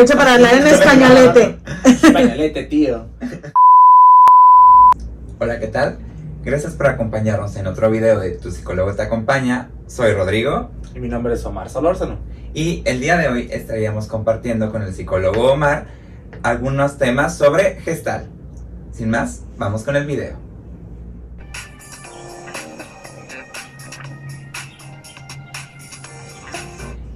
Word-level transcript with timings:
aprovecha 0.00 0.16
para 0.16 0.34
hablar 0.34 0.54
en 0.54 0.66
españolete. 0.66 1.58
Españolete, 1.84 2.64
tío. 2.64 3.06
Hola, 5.38 5.60
¿qué 5.60 5.66
tal? 5.66 5.98
Gracias 6.42 6.72
por 6.72 6.86
acompañarnos 6.86 7.54
en 7.56 7.66
otro 7.66 7.90
video 7.90 8.18
de 8.18 8.30
Tu 8.30 8.50
psicólogo 8.50 8.94
te 8.94 9.02
acompaña. 9.02 9.68
Soy 9.86 10.12
Rodrigo 10.12 10.70
Y 10.94 11.00
mi 11.00 11.08
nombre 11.08 11.34
es 11.34 11.44
Omar 11.44 11.68
Solórzano. 11.68 12.18
y 12.54 12.82
el 12.86 13.00
día 13.00 13.18
de 13.18 13.28
hoy 13.28 13.48
estaríamos 13.52 14.06
compartiendo 14.06 14.72
con 14.72 14.80
el 14.82 14.94
psicólogo 14.94 15.52
Omar 15.52 15.86
algunos 16.42 16.96
temas 16.96 17.36
sobre 17.36 17.80
gestal. 17.82 18.26
Sin 18.92 19.10
más, 19.10 19.42
vamos 19.58 19.82
con 19.82 19.96
el 19.96 20.06
video. 20.06 20.38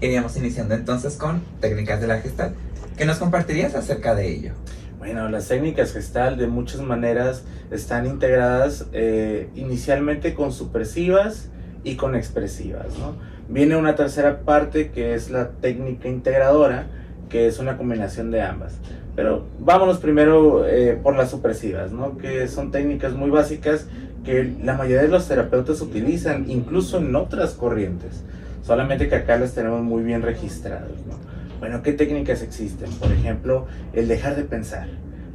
Iríamos 0.02 0.36
iniciando 0.36 0.74
entonces 0.74 1.16
con 1.16 1.42
técnicas 1.62 1.98
de 2.02 2.06
la 2.08 2.20
gestal. 2.20 2.54
¿Qué 2.96 3.06
nos 3.06 3.18
compartirías 3.18 3.74
acerca 3.74 4.14
de 4.14 4.32
ello? 4.32 4.52
Bueno, 4.98 5.28
las 5.28 5.48
técnicas 5.48 5.92
gestal 5.92 6.38
de 6.38 6.46
muchas 6.46 6.80
maneras 6.80 7.42
están 7.72 8.06
integradas 8.06 8.86
eh, 8.92 9.48
inicialmente 9.56 10.32
con 10.32 10.52
supresivas 10.52 11.48
y 11.82 11.96
con 11.96 12.14
expresivas. 12.14 12.96
¿no? 13.00 13.16
Viene 13.48 13.74
una 13.74 13.96
tercera 13.96 14.42
parte 14.42 14.92
que 14.92 15.14
es 15.14 15.28
la 15.28 15.50
técnica 15.50 16.08
integradora, 16.08 16.86
que 17.28 17.48
es 17.48 17.58
una 17.58 17.76
combinación 17.76 18.30
de 18.30 18.42
ambas. 18.42 18.74
Pero 19.16 19.44
vámonos 19.58 19.98
primero 19.98 20.64
eh, 20.64 20.96
por 21.02 21.16
las 21.16 21.32
supresivas, 21.32 21.90
¿no? 21.90 22.16
que 22.16 22.46
son 22.46 22.70
técnicas 22.70 23.12
muy 23.12 23.30
básicas 23.30 23.88
que 24.24 24.54
la 24.62 24.74
mayoría 24.74 25.02
de 25.02 25.08
los 25.08 25.26
terapeutas 25.26 25.80
utilizan, 25.80 26.48
incluso 26.48 26.98
en 26.98 27.16
otras 27.16 27.54
corrientes. 27.54 28.22
Solamente 28.62 29.08
que 29.08 29.16
acá 29.16 29.36
las 29.36 29.52
tenemos 29.52 29.82
muy 29.82 30.04
bien 30.04 30.22
registradas. 30.22 30.92
¿no? 31.08 31.23
Bueno, 31.64 31.82
¿qué 31.82 31.94
técnicas 31.94 32.42
existen? 32.42 32.90
Por 33.00 33.10
ejemplo, 33.10 33.64
el 33.94 34.06
dejar 34.06 34.36
de 34.36 34.44
pensar. 34.44 34.86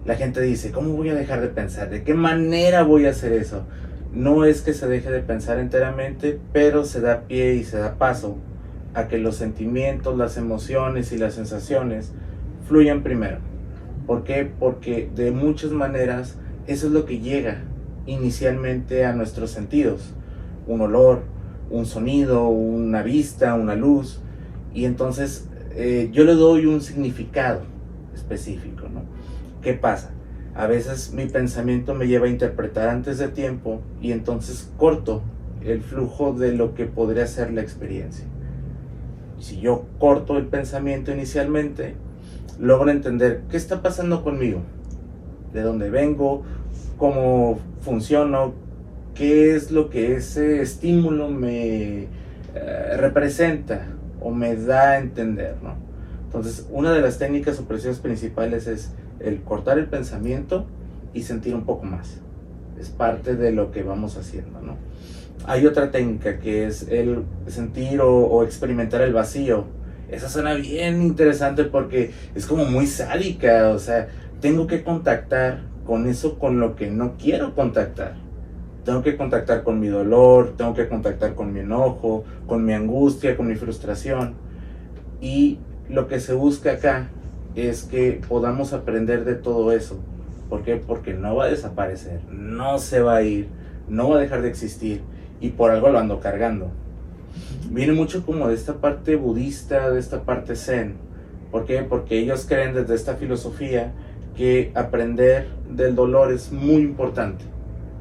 La 0.05 0.13
gente 0.13 0.39
dice, 0.41 0.71
¿cómo 0.71 0.93
voy 0.93 1.09
a 1.09 1.15
dejar 1.15 1.41
de 1.41 1.47
pensar? 1.47 1.89
¿De 1.89 2.03
qué 2.03 2.13
manera 2.13 2.83
voy 2.83 3.07
a 3.07 3.09
hacer 3.09 3.33
eso? 3.33 3.63
No 4.13 4.45
es 4.45 4.61
que 4.61 4.75
se 4.75 4.87
deje 4.87 5.09
de 5.09 5.21
pensar 5.21 5.57
enteramente, 5.57 6.39
pero 6.53 6.85
se 6.85 7.01
da 7.01 7.21
pie 7.21 7.55
y 7.55 7.63
se 7.63 7.79
da 7.79 7.95
paso 7.95 8.37
a 8.93 9.07
que 9.07 9.17
los 9.17 9.37
sentimientos, 9.37 10.15
las 10.19 10.37
emociones 10.37 11.11
y 11.13 11.17
las 11.17 11.33
sensaciones 11.33 12.11
fluyan 12.67 13.01
primero. 13.01 13.39
¿Por 14.05 14.23
qué? 14.23 14.47
Porque 14.59 15.09
de 15.15 15.31
muchas 15.31 15.71
maneras 15.71 16.37
eso 16.67 16.85
es 16.85 16.93
lo 16.93 17.05
que 17.05 17.21
llega 17.21 17.63
inicialmente 18.05 19.03
a 19.03 19.13
nuestros 19.13 19.49
sentidos. 19.49 20.13
Un 20.67 20.81
olor, 20.81 21.23
un 21.71 21.87
sonido, 21.87 22.49
una 22.49 23.01
vista, 23.01 23.55
una 23.55 23.73
luz. 23.73 24.21
Y 24.75 24.85
entonces 24.85 25.48
eh, 25.71 26.09
yo 26.11 26.23
le 26.23 26.33
doy 26.33 26.65
un 26.65 26.81
significado 26.81 27.61
específico, 28.13 28.87
¿no? 28.89 29.03
¿Qué 29.61 29.73
pasa? 29.73 30.11
A 30.55 30.67
veces 30.67 31.13
mi 31.13 31.25
pensamiento 31.25 31.93
me 31.93 32.07
lleva 32.07 32.25
a 32.25 32.29
interpretar 32.29 32.89
antes 32.89 33.17
de 33.17 33.27
tiempo 33.27 33.81
y 34.01 34.11
entonces 34.11 34.71
corto 34.77 35.21
el 35.63 35.81
flujo 35.81 36.33
de 36.33 36.53
lo 36.53 36.73
que 36.73 36.85
podría 36.85 37.27
ser 37.27 37.51
la 37.53 37.61
experiencia. 37.61 38.25
Si 39.39 39.59
yo 39.59 39.85
corto 39.99 40.37
el 40.37 40.47
pensamiento 40.47 41.11
inicialmente, 41.11 41.95
logro 42.59 42.91
entender 42.91 43.43
qué 43.49 43.57
está 43.57 43.81
pasando 43.81 44.23
conmigo, 44.23 44.61
de 45.53 45.61
dónde 45.61 45.89
vengo, 45.89 46.43
cómo 46.97 47.59
funciono, 47.81 48.53
qué 49.15 49.55
es 49.55 49.71
lo 49.71 49.89
que 49.89 50.15
ese 50.15 50.61
estímulo 50.61 51.29
me 51.29 52.07
eh, 52.55 52.97
representa 52.97 53.87
o 54.21 54.31
me 54.31 54.55
da 54.55 54.91
a 54.91 54.97
entender, 54.99 55.55
¿no? 55.61 55.75
Entonces, 56.25 56.67
una 56.69 56.93
de 56.93 57.01
las 57.01 57.17
técnicas 57.17 57.55
supresivas 57.55 57.99
principales 57.99 58.67
es 58.67 58.91
el 59.19 59.41
cortar 59.41 59.79
el 59.79 59.87
pensamiento 59.87 60.65
y 61.13 61.23
sentir 61.23 61.55
un 61.55 61.65
poco 61.65 61.85
más. 61.85 62.19
Es 62.79 62.89
parte 62.89 63.35
de 63.35 63.51
lo 63.51 63.71
que 63.71 63.83
vamos 63.83 64.15
haciendo, 64.17 64.61
¿no? 64.61 64.77
Hay 65.45 65.65
otra 65.65 65.89
técnica 65.89 66.39
que 66.39 66.67
es 66.67 66.87
el 66.87 67.23
sentir 67.47 68.01
o, 68.01 68.27
o 68.27 68.43
experimentar 68.43 69.01
el 69.01 69.13
vacío. 69.13 69.65
Esa 70.11 70.29
suena 70.29 70.53
bien 70.53 71.01
interesante 71.01 71.63
porque 71.63 72.11
es 72.35 72.45
como 72.45 72.65
muy 72.65 72.87
sádica, 72.87 73.69
o 73.69 73.79
sea, 73.79 74.07
tengo 74.41 74.67
que 74.67 74.83
contactar 74.83 75.61
con 75.85 76.07
eso 76.07 76.37
con 76.37 76.59
lo 76.59 76.75
que 76.75 76.89
no 76.91 77.15
quiero 77.17 77.55
contactar. 77.55 78.28
Tengo 78.85 79.03
que 79.03 79.17
contactar 79.17 79.63
con 79.63 79.79
mi 79.79 79.87
dolor, 79.87 80.53
tengo 80.57 80.73
que 80.73 80.87
contactar 80.87 81.35
con 81.35 81.53
mi 81.53 81.59
enojo, 81.59 82.23
con 82.47 82.65
mi 82.65 82.73
angustia, 82.73 83.35
con 83.35 83.47
mi 83.47 83.55
frustración. 83.55 84.35
Y 85.21 85.59
lo 85.89 86.07
que 86.07 86.19
se 86.19 86.33
busca 86.33 86.73
acá 86.73 87.09
es 87.55 87.83
que 87.83 88.21
podamos 88.27 88.73
aprender 88.73 89.25
de 89.25 89.35
todo 89.35 89.71
eso. 89.71 89.99
¿Por 90.49 90.63
qué? 90.63 90.77
Porque 90.77 91.13
no 91.13 91.35
va 91.35 91.45
a 91.45 91.49
desaparecer, 91.49 92.21
no 92.29 92.79
se 92.79 93.01
va 93.01 93.17
a 93.17 93.21
ir, 93.21 93.47
no 93.87 94.09
va 94.09 94.17
a 94.17 94.19
dejar 94.19 94.41
de 94.41 94.49
existir 94.49 95.01
y 95.41 95.49
por 95.49 95.71
algo 95.71 95.89
lo 95.89 95.99
ando 95.99 96.19
cargando. 96.19 96.71
Viene 97.69 97.93
mucho 97.93 98.25
como 98.25 98.47
de 98.47 98.55
esta 98.55 98.75
parte 98.75 99.15
budista, 99.15 99.91
de 99.91 99.99
esta 99.99 100.23
parte 100.23 100.55
zen. 100.55 100.95
¿Por 101.51 101.65
qué? 101.65 101.83
Porque 101.83 102.17
ellos 102.17 102.45
creen 102.47 102.73
desde 102.73 102.95
esta 102.95 103.15
filosofía 103.15 103.93
que 104.35 104.71
aprender 104.73 105.47
del 105.69 105.95
dolor 105.95 106.31
es 106.31 106.51
muy 106.51 106.81
importante. 106.81 107.45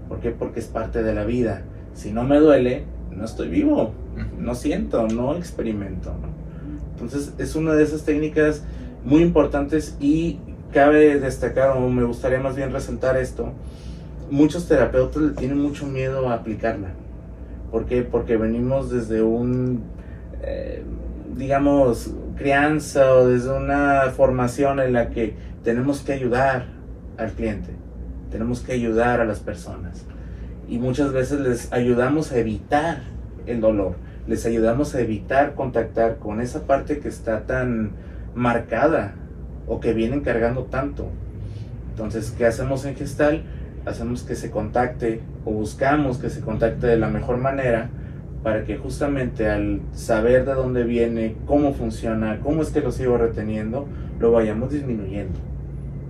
¿Por 0.08 0.20
qué? 0.20 0.30
Porque 0.30 0.60
es 0.60 0.66
parte 0.66 1.02
de 1.02 1.14
la 1.14 1.24
vida. 1.24 1.62
Si 1.94 2.12
no 2.12 2.24
me 2.24 2.38
duele, 2.38 2.84
no 3.10 3.24
estoy 3.24 3.48
vivo, 3.48 3.92
no 4.38 4.54
siento, 4.54 5.06
no 5.08 5.36
experimento. 5.36 6.10
¿no? 6.10 6.28
Entonces 6.92 7.34
es 7.38 7.54
una 7.54 7.74
de 7.74 7.84
esas 7.84 8.04
técnicas 8.04 8.62
muy 9.04 9.22
importantes 9.22 9.96
y 10.00 10.38
cabe 10.72 11.19
destacar, 11.19 11.76
o 11.76 11.88
me 11.88 12.04
gustaría 12.04 12.41
más 12.41 12.56
bien 12.56 12.72
resaltar 12.72 13.16
esto, 13.16 13.52
muchos 14.30 14.69
terapeutas 14.69 15.22
le 15.22 15.30
tienen 15.32 15.58
mucho 15.58 15.86
miedo 15.86 16.28
a 16.28 16.34
aplicarla. 16.34 16.88
¿Por 17.70 17.86
qué? 17.86 18.02
Porque 18.02 18.36
venimos 18.36 18.90
desde 18.90 19.22
un, 19.22 19.82
eh, 20.42 20.82
digamos, 21.36 22.10
crianza 22.36 23.14
o 23.14 23.28
desde 23.28 23.50
una 23.50 24.10
formación 24.16 24.80
en 24.80 24.92
la 24.92 25.10
que 25.10 25.34
tenemos 25.64 26.00
que 26.00 26.12
ayudar 26.12 26.66
al 27.16 27.32
cliente, 27.32 27.70
tenemos 28.31 28.61
que 28.61 28.72
ayudar 28.72 29.21
a 29.21 29.25
las 29.25 29.41
personas. 29.41 30.05
Y 30.69 30.78
muchas 30.78 31.12
veces 31.12 31.41
les 31.41 31.72
ayudamos 31.72 32.33
a 32.33 32.39
evitar 32.39 33.03
el 33.47 33.61
dolor, 33.61 33.97
les 34.27 34.44
ayudamos 34.44 34.94
a 34.94 35.00
evitar 35.00 35.55
contactar 35.55 36.19
con 36.19 36.41
esa 36.41 36.67
parte 36.67 36.99
que 36.99 37.09
está 37.09 37.47
tan 37.47 37.93
marcada 38.34 39.15
o 39.67 39.81
que 39.81 39.94
vienen 39.94 40.21
cargando 40.21 40.65
tanto. 40.65 41.09
Entonces, 41.91 42.34
¿qué 42.37 42.47
hacemos 42.47 42.84
en 42.84 42.94
Gestal? 42.97 43.43
Hacemos 43.87 44.22
que 44.22 44.34
se 44.34 44.50
contacte 44.50 45.21
o 45.44 45.53
buscamos 45.53 46.19
que 46.19 46.28
se 46.28 46.41
contacte 46.41 46.87
de 46.87 46.99
la 46.99 47.09
mejor 47.09 47.38
manera 47.38 47.88
para 48.43 48.65
que 48.65 48.77
justamente 48.77 49.49
al 49.49 49.81
saber 49.93 50.44
de 50.44 50.55
dónde 50.55 50.84
viene, 50.84 51.37
cómo 51.47 51.72
funciona, 51.72 52.38
cómo 52.41 52.62
es 52.62 52.71
que 52.71 52.81
lo 52.81 52.93
sigo 52.93 53.17
reteniendo, 53.17 53.88
lo 54.21 54.31
vayamos 54.31 54.71
disminuyendo. 54.71 55.38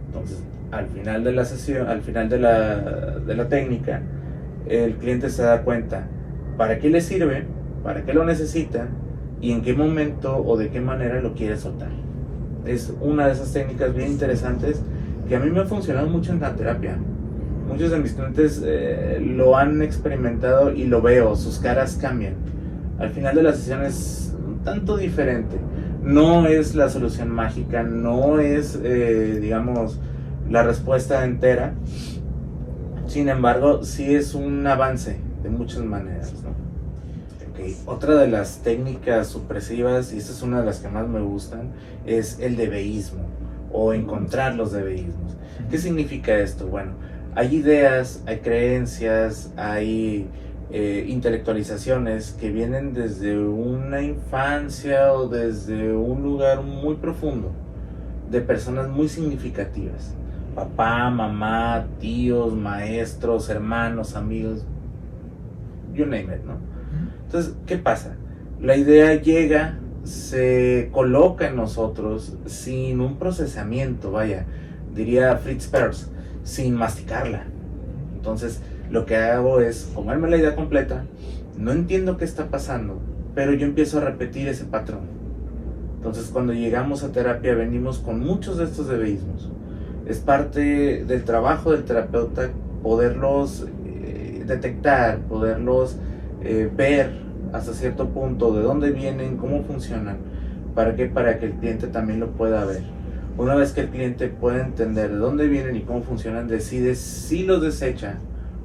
Entonces, 0.06 0.42
al 0.70 0.86
final 0.88 1.24
de 1.24 1.32
la 1.32 1.44
sesión, 1.44 1.88
al 1.88 2.02
final 2.02 2.28
de 2.28 2.38
la, 2.38 2.76
de 3.26 3.34
la 3.34 3.48
técnica, 3.48 4.02
el 4.68 4.94
cliente 4.94 5.30
se 5.30 5.42
da 5.42 5.62
cuenta 5.62 6.06
para 6.56 6.78
qué 6.78 6.90
le 6.90 7.00
sirve, 7.00 7.44
para 7.82 8.04
qué 8.04 8.12
lo 8.12 8.24
necesita 8.24 8.88
y 9.40 9.52
en 9.52 9.62
qué 9.62 9.72
momento 9.72 10.36
o 10.36 10.56
de 10.56 10.68
qué 10.70 10.80
manera 10.80 11.20
lo 11.20 11.34
quiere 11.34 11.56
soltar. 11.56 11.90
Es 12.66 12.92
una 13.00 13.26
de 13.26 13.32
esas 13.32 13.52
técnicas 13.52 13.94
bien 13.94 14.10
interesantes 14.10 14.82
que 15.28 15.36
a 15.36 15.40
mí 15.40 15.50
me 15.50 15.60
ha 15.60 15.64
funcionado 15.64 16.08
mucho 16.08 16.32
en 16.32 16.40
la 16.40 16.54
terapia. 16.54 16.98
Muchos 17.66 17.90
de 17.90 17.98
mis 17.98 18.12
clientes 18.12 18.62
eh, 18.64 19.20
lo 19.20 19.56
han 19.56 19.82
experimentado 19.82 20.72
y 20.72 20.84
lo 20.84 21.02
veo, 21.02 21.36
sus 21.36 21.58
caras 21.58 21.98
cambian. 22.00 22.34
Al 22.98 23.10
final 23.10 23.36
de 23.36 23.42
la 23.42 23.52
sesión 23.52 23.82
es 23.82 24.34
un 24.46 24.58
tanto 24.64 24.96
diferente. 24.96 25.56
No 26.02 26.46
es 26.46 26.74
la 26.74 26.88
solución 26.88 27.30
mágica, 27.30 27.82
no 27.82 28.40
es, 28.40 28.78
eh, 28.82 29.38
digamos, 29.40 30.00
la 30.50 30.62
respuesta 30.62 31.24
entera. 31.24 31.74
Sin 33.06 33.28
embargo, 33.28 33.84
sí 33.84 34.14
es 34.14 34.34
un 34.34 34.66
avance 34.66 35.18
de 35.42 35.48
muchas 35.48 35.82
maneras. 35.82 36.32
¿no? 36.42 36.50
Okay. 37.52 37.76
Otra 37.86 38.16
de 38.16 38.28
las 38.28 38.58
técnicas 38.58 39.28
supresivas, 39.28 40.12
y 40.12 40.18
esta 40.18 40.32
es 40.32 40.42
una 40.42 40.60
de 40.60 40.66
las 40.66 40.80
que 40.80 40.88
más 40.88 41.08
me 41.08 41.20
gustan, 41.20 41.70
es 42.06 42.38
el 42.40 42.56
debeísmo 42.56 43.24
o 43.72 43.92
encontrar 43.92 44.54
los 44.54 44.72
debeísmos. 44.72 45.36
¿Qué 45.70 45.78
significa 45.78 46.38
esto? 46.38 46.66
Bueno, 46.66 46.92
hay 47.34 47.56
ideas, 47.56 48.22
hay 48.26 48.38
creencias, 48.38 49.52
hay 49.56 50.28
eh, 50.70 51.06
intelectualizaciones 51.08 52.32
que 52.32 52.50
vienen 52.50 52.94
desde 52.94 53.38
una 53.38 54.02
infancia 54.02 55.12
o 55.12 55.28
desde 55.28 55.92
un 55.92 56.22
lugar 56.22 56.62
muy 56.62 56.96
profundo 56.96 57.52
de 58.30 58.40
personas 58.40 58.88
muy 58.88 59.08
significativas. 59.08 60.14
Papá, 60.58 61.08
mamá, 61.08 61.86
tíos, 62.00 62.52
maestros, 62.52 63.48
hermanos, 63.48 64.16
amigos, 64.16 64.64
you 65.94 66.04
name 66.04 66.34
it, 66.34 66.42
¿no? 66.44 66.56
Entonces, 67.26 67.54
¿qué 67.64 67.78
pasa? 67.78 68.16
La 68.60 68.76
idea 68.76 69.14
llega, 69.14 69.78
se 70.02 70.88
coloca 70.90 71.46
en 71.46 71.54
nosotros 71.54 72.36
sin 72.46 73.00
un 73.00 73.18
procesamiento, 73.18 74.10
vaya, 74.10 74.46
diría 74.96 75.36
Fritz 75.36 75.68
Perls, 75.68 76.10
sin 76.42 76.74
masticarla. 76.74 77.44
Entonces, 78.16 78.60
lo 78.90 79.06
que 79.06 79.14
hago 79.14 79.60
es 79.60 79.88
comerme 79.94 80.28
la 80.28 80.38
idea 80.38 80.56
completa, 80.56 81.04
no 81.56 81.70
entiendo 81.70 82.16
qué 82.16 82.24
está 82.24 82.46
pasando, 82.46 82.98
pero 83.32 83.52
yo 83.54 83.64
empiezo 83.64 83.98
a 83.98 84.00
repetir 84.00 84.48
ese 84.48 84.64
patrón. 84.64 85.02
Entonces, 85.98 86.30
cuando 86.32 86.52
llegamos 86.52 87.04
a 87.04 87.12
terapia, 87.12 87.54
venimos 87.54 87.98
con 87.98 88.18
muchos 88.18 88.58
de 88.58 88.64
estos 88.64 88.88
debeísmos. 88.88 89.52
Es 90.08 90.20
parte 90.20 91.04
del 91.04 91.24
trabajo 91.24 91.72
del 91.72 91.84
terapeuta 91.84 92.48
poderlos 92.82 93.66
eh, 93.84 94.42
detectar, 94.46 95.18
poderlos 95.18 95.96
eh, 96.42 96.70
ver 96.74 97.12
hasta 97.52 97.74
cierto 97.74 98.08
punto 98.08 98.54
de 98.54 98.62
dónde 98.62 98.90
vienen, 98.90 99.36
cómo 99.36 99.64
funcionan, 99.64 100.16
para 100.74 100.96
que 100.96 101.06
para 101.06 101.38
que 101.38 101.46
el 101.46 101.52
cliente 101.52 101.88
también 101.88 102.20
lo 102.20 102.28
pueda 102.28 102.64
ver. 102.64 102.84
Una 103.36 103.54
vez 103.54 103.72
que 103.72 103.82
el 103.82 103.88
cliente 103.88 104.28
pueda 104.28 104.64
entender 104.64 105.10
de 105.10 105.16
dónde 105.16 105.46
vienen 105.46 105.76
y 105.76 105.82
cómo 105.82 106.02
funcionan, 106.02 106.48
decide 106.48 106.94
si 106.94 107.44
los 107.44 107.60
desecha 107.60 108.14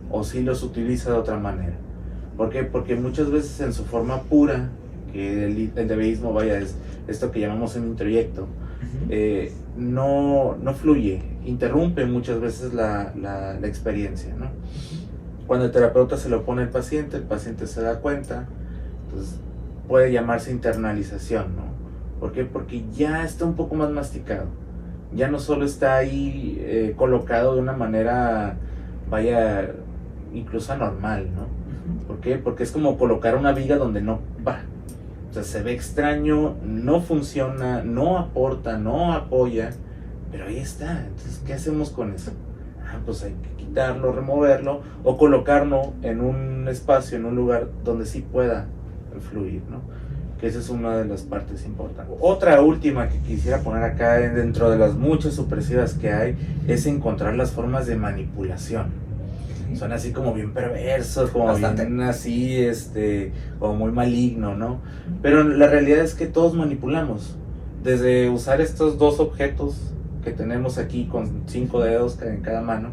o 0.10 0.24
si 0.24 0.44
los 0.44 0.64
utiliza 0.64 1.12
de 1.12 1.18
otra 1.18 1.38
manera. 1.38 1.74
¿Por 2.38 2.52
qué? 2.52 2.64
Porque 2.64 2.96
muchas 2.96 3.30
veces 3.30 3.60
en 3.60 3.74
su 3.74 3.84
forma 3.84 4.22
pura, 4.22 4.70
que 5.12 5.46
el, 5.46 5.72
el 5.76 5.88
debeísmo 5.90 6.32
vaya 6.32 6.58
es 6.58 6.76
esto 7.10 7.32
que 7.32 7.42
llamamos 7.42 7.76
un 7.76 7.88
introyecto, 7.88 8.48
eh, 9.10 9.52
no, 9.78 10.56
no 10.62 10.74
fluye, 10.74 11.22
interrumpe 11.46 12.06
muchas 12.06 12.40
veces 12.40 12.74
la, 12.74 13.14
la, 13.16 13.60
la 13.60 13.68
experiencia. 13.68 14.34
¿no? 14.36 14.48
Cuando 15.48 15.66
el 15.66 15.72
terapeuta 15.72 16.18
se 16.18 16.30
lo 16.30 16.46
pone 16.46 16.64
al 16.64 16.70
paciente, 16.70 17.18
el 17.18 17.24
paciente 17.24 17.68
se 17.68 17.82
da 17.82 18.00
cuenta, 18.00 18.48
entonces 19.06 19.40
puede 19.88 20.12
llamarse 20.12 20.52
internalización, 20.52 21.56
¿no? 21.56 21.64
¿Por 22.20 22.32
qué? 22.32 22.46
Porque 22.46 22.86
ya 22.94 23.26
está 23.26 23.44
un 23.44 23.56
poco 23.56 23.76
más 23.76 23.90
masticado. 23.90 24.46
Ya 25.14 25.28
no 25.28 25.40
solo 25.40 25.66
está 25.66 25.98
ahí 25.98 26.58
eh, 26.62 26.94
colocado 26.96 27.56
de 27.56 27.62
una 27.62 27.74
manera, 27.74 28.56
vaya, 29.10 29.72
incluso 30.34 30.72
anormal, 30.72 31.28
¿no? 31.36 31.48
¿Por 32.08 32.20
qué? 32.22 32.38
Porque 32.38 32.64
es 32.64 32.72
como 32.72 32.98
colocar 32.98 33.36
una 33.36 33.52
viga 33.52 33.76
donde 33.76 34.02
no 34.02 34.22
va. 34.48 34.62
O 35.34 35.36
sea, 35.36 35.44
se 35.44 35.64
ve 35.64 35.74
extraño, 35.74 36.58
no 36.64 37.02
funciona, 37.02 37.84
no 37.84 38.20
aporta, 38.20 38.78
no 38.78 39.14
apoya, 39.14 39.72
pero 40.32 40.46
ahí 40.46 40.60
está. 40.60 41.08
Entonces, 41.08 41.42
¿qué 41.44 41.54
hacemos 41.54 41.90
con 41.90 42.14
eso? 42.14 42.34
Ah, 42.86 43.00
pues 43.04 43.24
hay 43.24 43.34
que 43.42 43.64
quitarlo, 43.64 44.12
removerlo 44.12 44.82
o 45.04 45.18
colocarlo 45.18 45.94
en 46.04 46.22
un 46.22 46.68
espacio, 46.68 47.18
en 47.18 47.26
un 47.26 47.36
lugar 47.36 47.68
donde 47.84 48.06
sí 48.06 48.22
pueda 48.22 48.68
fluir, 49.32 49.64
¿no? 49.72 49.82
Que 50.40 50.46
esa 50.46 50.60
es 50.60 50.70
una 50.70 50.98
de 50.98 51.06
las 51.06 51.24
partes 51.24 51.66
importantes. 51.66 52.16
Otra 52.20 52.62
última 52.62 53.10
que 53.10 53.18
quisiera 53.18 53.62
poner 53.62 53.82
acá 53.86 54.20
dentro 54.20 54.70
de 54.70 54.78
las 54.78 54.94
muchas 54.94 55.34
supresivas 55.34 55.96
que 55.96 56.12
hay 56.12 56.38
es 56.68 56.86
encontrar 56.86 57.34
las 57.34 57.50
formas 57.50 57.88
de 57.88 57.96
manipulación. 57.96 58.92
Son 59.76 59.92
así 59.92 60.12
como 60.12 60.34
bien 60.34 60.54
perversos, 60.54 61.30
como 61.32 61.46
Bastante. 61.46 61.86
bien 61.86 62.02
así, 62.02 62.58
este, 62.58 63.32
como 63.60 63.76
muy 63.76 63.92
maligno, 63.92 64.56
¿no? 64.56 64.82
Pero 65.22 65.44
la 65.44 65.68
realidad 65.68 66.00
es 66.00 66.14
que 66.14 66.28
todos 66.28 66.54
manipulamos. 66.54 67.38
Desde 67.84 68.30
usar 68.30 68.62
estos 68.62 68.98
dos 68.98 69.20
objetos 69.20 69.94
que 70.24 70.32
tenemos 70.32 70.78
aquí 70.78 71.06
con 71.06 71.44
cinco 71.48 71.82
dedos 71.82 72.22
en 72.22 72.42
cada 72.42 72.62
mano, 72.62 72.92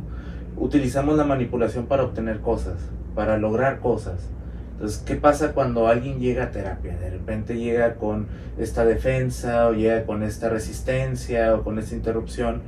utilizamos 0.57 1.17
la 1.17 1.25
manipulación 1.25 1.87
para 1.87 2.05
obtener 2.05 2.41
cosas, 2.41 2.77
para 3.15 3.39
lograr 3.39 3.81
cosas. 3.81 4.29
Entonces, 4.73 5.03
¿qué 5.05 5.15
pasa 5.15 5.53
cuando 5.53 5.89
alguien 5.89 6.21
llega 6.21 6.45
a 6.45 6.51
terapia? 6.51 6.97
De 6.97 7.11
repente 7.11 7.59
llega 7.59 7.97
con 7.97 8.29
esta 8.59 8.85
defensa 8.85 9.69
o 9.69 9.75
llega 9.75 10.05
con 10.07 10.23
esta 10.23 10.49
resistencia 10.49 11.55
o 11.55 11.63
con 11.63 11.79
esta 11.79 11.95
interrupción 11.95 12.63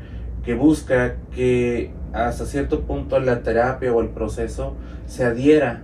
que 0.44 0.54
busca 0.54 1.16
que 1.34 1.90
hasta 2.12 2.46
cierto 2.46 2.80
punto 2.82 3.18
la 3.18 3.42
terapia 3.42 3.92
o 3.92 4.00
el 4.00 4.08
proceso 4.08 4.74
se 5.06 5.24
adhiera 5.24 5.82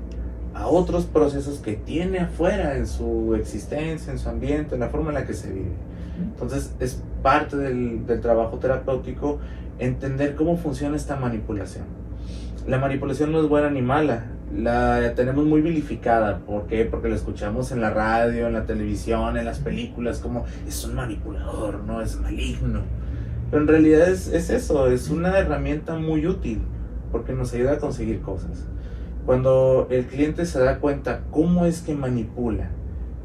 a 0.55 0.67
otros 0.67 1.05
procesos 1.05 1.59
que 1.59 1.75
tiene 1.75 2.19
afuera 2.19 2.77
en 2.77 2.87
su 2.87 3.35
existencia, 3.35 4.13
en 4.13 4.19
su 4.19 4.29
ambiente, 4.29 4.75
en 4.75 4.81
la 4.81 4.89
forma 4.89 5.11
en 5.11 5.15
la 5.15 5.27
que 5.27 5.35
se 5.35 5.53
vive. 5.53 5.73
Entonces 6.21 6.75
es 6.81 7.03
parte 7.23 7.57
del, 7.57 8.07
del 8.07 8.21
trabajo 8.21 8.59
terapéutico 8.59 9.39
entender 9.79 10.35
cómo 10.35 10.57
funciona 10.57 10.97
esta 10.97 11.17
manipulación. 11.17 11.85
La 12.67 12.79
manipulación 12.79 13.33
no 13.33 13.41
es 13.41 13.49
buena 13.49 13.71
ni 13.71 13.83
mala, 13.83 14.27
la 14.55 15.15
tenemos 15.15 15.45
muy 15.45 15.61
vilificada. 15.61 16.39
¿Por 16.39 16.67
qué? 16.67 16.85
Porque 16.85 17.09
la 17.09 17.17
escuchamos 17.17 17.73
en 17.73 17.81
la 17.81 17.91
radio, 17.91 18.47
en 18.47 18.53
la 18.53 18.65
televisión, 18.65 19.37
en 19.37 19.45
las 19.45 19.59
películas, 19.59 20.19
como 20.19 20.45
es 20.67 20.85
un 20.85 20.95
manipulador, 20.95 21.85
no 21.85 22.01
es 22.01 22.19
maligno. 22.21 22.83
Pero 23.51 23.63
en 23.63 23.69
realidad 23.69 24.09
es, 24.09 24.29
es 24.29 24.51
eso, 24.51 24.89
es 24.89 25.11
una 25.11 25.39
herramienta 25.39 25.97
muy 25.99 26.27
útil 26.27 26.61
porque 27.11 27.33
nos 27.33 27.53
ayuda 27.55 27.75
a 27.75 27.79
conseguir 27.79 28.21
cosas. 28.21 28.67
Cuando 29.25 29.89
el 29.91 30.07
cliente 30.07 30.47
se 30.47 30.59
da 30.59 30.79
cuenta 30.79 31.23
cómo 31.31 31.67
es 31.67 31.83
que 31.83 31.95
manipula, 31.95 32.71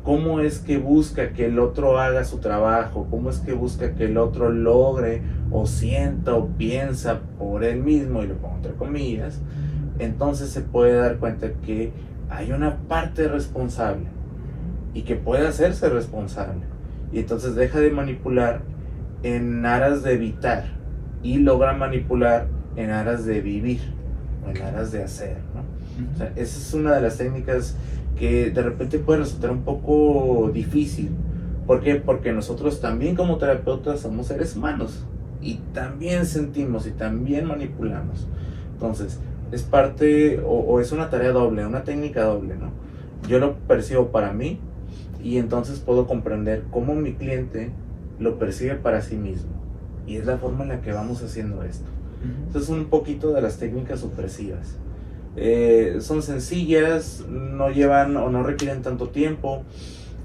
cómo 0.04 0.42
es 0.42 0.60
que 0.60 0.78
busca 0.78 1.32
que 1.32 1.46
el 1.46 1.60
otro 1.60 1.98
haga 1.98 2.26
su 2.26 2.40
trabajo, 2.40 3.08
cómo 3.10 3.30
es 3.30 3.40
que 3.40 3.54
busca 3.54 3.96
que 3.96 4.06
el 4.06 4.18
otro 4.18 4.50
logre 4.50 5.22
o 5.52 5.66
sienta 5.66 6.36
o 6.36 6.48
piensa 6.48 7.22
por 7.40 7.64
él 7.64 7.82
mismo, 7.82 8.22
y 8.22 8.28
lo 8.28 8.36
pongo 8.36 8.58
entre 8.58 8.74
comillas, 8.74 9.40
entonces 10.00 10.50
se 10.50 10.62
puede 10.62 10.96
dar 10.96 11.18
cuenta 11.18 11.54
que 11.66 11.94
hay 12.30 12.52
una 12.52 12.80
parte 12.88 13.28
responsable 13.28 14.08
y 14.94 15.04
que 15.04 15.16
puede 15.16 15.48
hacerse 15.48 15.88
responsable. 15.90 16.62
Y 17.12 17.20
entonces 17.20 17.56
deja 17.56 17.80
de 17.80 17.92
manipular 17.92 18.62
en 19.24 19.66
aras 19.66 20.04
de 20.04 20.14
evitar 20.14 20.66
y 21.24 21.38
logra 21.38 21.74
manipular 21.74 22.48
en 22.76 22.92
aras 22.92 23.26
de 23.26 23.42
vivir 23.42 23.80
o 24.46 24.50
en 24.50 24.62
aras 24.62 24.92
de 24.92 25.04
hacer. 25.04 25.38
¿no? 25.56 25.62
O 26.14 26.18
sea, 26.18 26.28
esa 26.36 26.58
es 26.60 26.74
una 26.74 26.94
de 26.94 27.02
las 27.02 27.18
técnicas 27.18 27.76
que 28.18 28.52
de 28.52 28.62
repente 28.62 29.00
puede 29.00 29.20
resultar 29.20 29.52
un 29.52 29.64
poco 29.64 30.52
difícil. 30.54 31.12
¿Por 31.66 31.82
qué? 31.82 31.96
Porque 31.96 32.34
nosotros 32.34 32.82
también 32.82 33.16
como 33.16 33.38
terapeutas 33.38 34.02
somos 34.02 34.28
seres 34.28 34.56
humanos 34.56 35.06
y 35.42 35.56
también 35.74 36.26
sentimos 36.26 36.86
y 36.88 36.92
también 36.92 37.46
manipulamos. 37.46 38.28
Entonces, 38.74 39.20
es 39.52 39.64
parte 39.64 40.40
o, 40.42 40.50
o, 40.50 40.80
es 40.82 40.92
una 40.92 41.10
tarea 41.10 41.32
doble, 41.32 41.66
una 41.66 41.84
técnica 41.84 42.24
doble, 42.24 42.56
¿no? 42.56 42.72
Yo 43.30 43.40
lo 43.40 43.56
percibo 43.60 44.10
para 44.10 44.34
mí 44.34 44.60
y 45.24 45.38
entonces 45.38 45.80
puedo 45.80 46.06
comprender 46.06 46.64
cómo 46.70 46.96
mi 46.96 47.14
cliente 47.14 47.72
lo 48.20 48.38
percibe 48.38 48.76
para 48.76 49.02
sí 49.02 49.16
mismo. 49.16 49.52
Y 50.06 50.18
es 50.18 50.26
la 50.26 50.38
forma 50.38 50.64
en 50.64 50.70
la 50.70 50.82
que 50.82 50.92
vamos 50.92 51.22
haciendo 51.24 51.64
esto. 51.64 51.90
Entonces, 52.48 52.70
un 52.70 52.86
poquito 52.86 53.34
de 53.34 53.42
las 53.42 53.58
técnicas 53.58 54.00
supresivas. 54.00 54.78
Eh, 55.36 55.98
son 56.00 56.22
sencillas, 56.22 57.26
no 57.28 57.70
llevan 57.70 58.16
o 58.18 58.30
no 58.30 58.44
requieren 58.44 58.82
tanto 58.82 59.10
tiempo, 59.10 59.64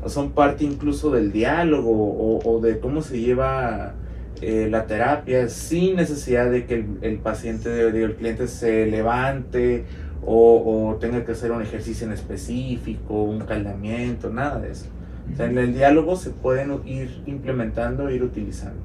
son 0.07 0.31
parte 0.33 0.65
incluso 0.65 1.11
del 1.11 1.33
diálogo 1.33 1.91
o, 1.91 2.49
o 2.49 2.61
de 2.61 2.79
cómo 2.79 3.03
se 3.03 3.19
lleva 3.19 3.95
eh, 4.41 4.69
la 4.71 4.87
terapia 4.87 5.49
sin 5.49 5.97
necesidad 5.97 6.49
de 6.49 6.65
que 6.65 6.75
el, 6.75 6.99
el 7.01 7.19
paciente, 7.19 7.71
de, 7.71 8.03
el 8.05 8.15
cliente 8.15 8.47
se 8.47 8.87
levante 8.87 9.85
o, 10.25 10.91
o, 10.91 10.97
tenga 10.97 11.25
que 11.25 11.33
hacer 11.33 11.51
un 11.51 11.63
ejercicio 11.63 12.07
en 12.07 12.13
específico, 12.13 13.23
un 13.23 13.41
calentamiento, 13.41 14.31
nada 14.31 14.61
de 14.61 14.71
eso. 14.71 14.87
O 15.33 15.37
sea, 15.37 15.47
en 15.47 15.59
el 15.59 15.75
diálogo 15.75 16.17
se 16.17 16.31
pueden 16.31 16.81
ir 16.87 17.23
implementando, 17.27 18.11
ir 18.11 18.23
utilizando. 18.23 18.81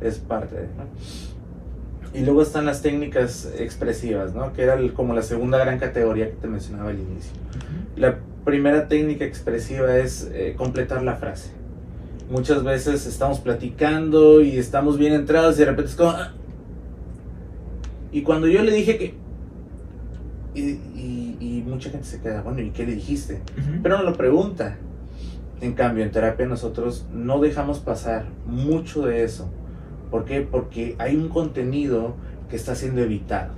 Es 0.00 0.18
parte 0.18 0.54
de, 0.56 0.62
¿no? 0.62 0.84
Y 2.12 2.24
luego 2.24 2.42
están 2.42 2.66
las 2.66 2.82
técnicas 2.82 3.52
expresivas, 3.58 4.34
¿no? 4.34 4.52
Que 4.52 4.62
era 4.62 4.74
el, 4.74 4.92
como 4.92 5.14
la 5.14 5.22
segunda 5.22 5.58
gran 5.58 5.78
categoría 5.78 6.26
que 6.26 6.36
te 6.36 6.48
mencionaba 6.48 6.90
al 6.90 6.98
inicio. 6.98 7.32
La 7.96 8.18
primera 8.44 8.88
técnica 8.88 9.24
expresiva 9.24 9.96
es 9.96 10.28
eh, 10.32 10.54
completar 10.56 11.02
la 11.02 11.16
frase. 11.16 11.50
Muchas 12.30 12.64
veces 12.64 13.06
estamos 13.06 13.40
platicando 13.40 14.40
y 14.40 14.56
estamos 14.58 14.98
bien 14.98 15.12
entrados 15.12 15.56
y 15.56 15.60
de 15.60 15.66
repente 15.66 15.90
es 15.90 15.96
como... 15.96 16.10
"Ah". 16.10 16.32
Y 18.12 18.22
cuando 18.22 18.46
yo 18.48 18.62
le 18.62 18.72
dije 18.72 18.98
que... 18.98 19.14
Y, 20.54 20.60
y, 20.96 21.36
y 21.40 21.64
mucha 21.66 21.90
gente 21.90 22.06
se 22.06 22.20
queda, 22.20 22.42
bueno, 22.42 22.60
¿y 22.60 22.70
qué 22.70 22.84
le 22.84 22.94
dijiste? 22.94 23.40
Pero 23.82 23.98
no 23.98 24.02
lo 24.04 24.14
pregunta. 24.16 24.76
En 25.60 25.74
cambio, 25.74 26.04
en 26.04 26.10
terapia 26.10 26.46
nosotros 26.46 27.06
no 27.12 27.38
dejamos 27.40 27.80
pasar 27.80 28.24
mucho 28.46 29.06
de 29.06 29.24
eso. 29.24 29.48
¿Por 30.10 30.24
qué? 30.24 30.40
Porque 30.40 30.96
hay 30.98 31.16
un 31.16 31.28
contenido 31.28 32.14
que 32.48 32.56
está 32.56 32.74
siendo 32.74 33.02
evitado. 33.02 33.52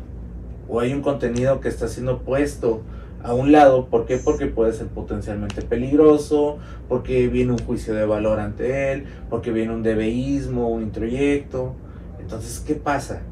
O 0.68 0.80
hay 0.80 0.92
un 0.92 1.02
contenido 1.02 1.60
que 1.60 1.68
está 1.68 1.86
siendo 1.88 2.18
puesto 2.20 2.82
a 3.22 3.34
un 3.34 3.52
lado. 3.52 3.86
¿Por 3.86 4.04
qué? 4.06 4.18
Porque 4.18 4.46
puede 4.46 4.72
ser 4.72 4.88
potencialmente 4.88 5.62
peligroso, 5.62 6.58
porque 6.88 7.28
viene 7.28 7.52
un 7.52 7.58
juicio 7.58 7.94
de 7.94 8.04
valor 8.04 8.40
ante 8.40 8.92
él, 8.92 9.04
porque 9.30 9.52
viene 9.52 9.72
un 9.72 9.82
debeísmo, 9.82 10.68
un 10.68 10.82
introyecto. 10.82 11.74
Entonces, 12.20 12.60
¿qué 12.66 12.74
pasa? 12.74 13.22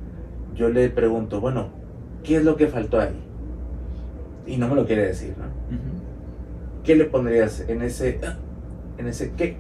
Yo 0.55 0.69
le 0.69 0.89
pregunto, 0.91 1.41
bueno, 1.41 1.69
¿qué 2.23 2.37
es 2.37 2.45
lo 2.45 2.57
que 2.57 2.69
faltó 2.69 3.01
ahí? 3.01 3.21
Y 4.47 4.57
no 4.59 4.69
me 4.69 4.77
lo 4.77 4.87
quiere 4.87 5.07
decir, 5.07 5.35
¿no? 5.39 5.45
Uh 5.45 5.79
-huh. 5.79 6.83
¿Qué 6.85 6.97
le 6.97 7.05
pondrías 7.05 7.61
en 7.69 7.83
ese, 7.83 8.21
en 9.01 9.09
ese 9.09 9.33
qué? 9.37 9.57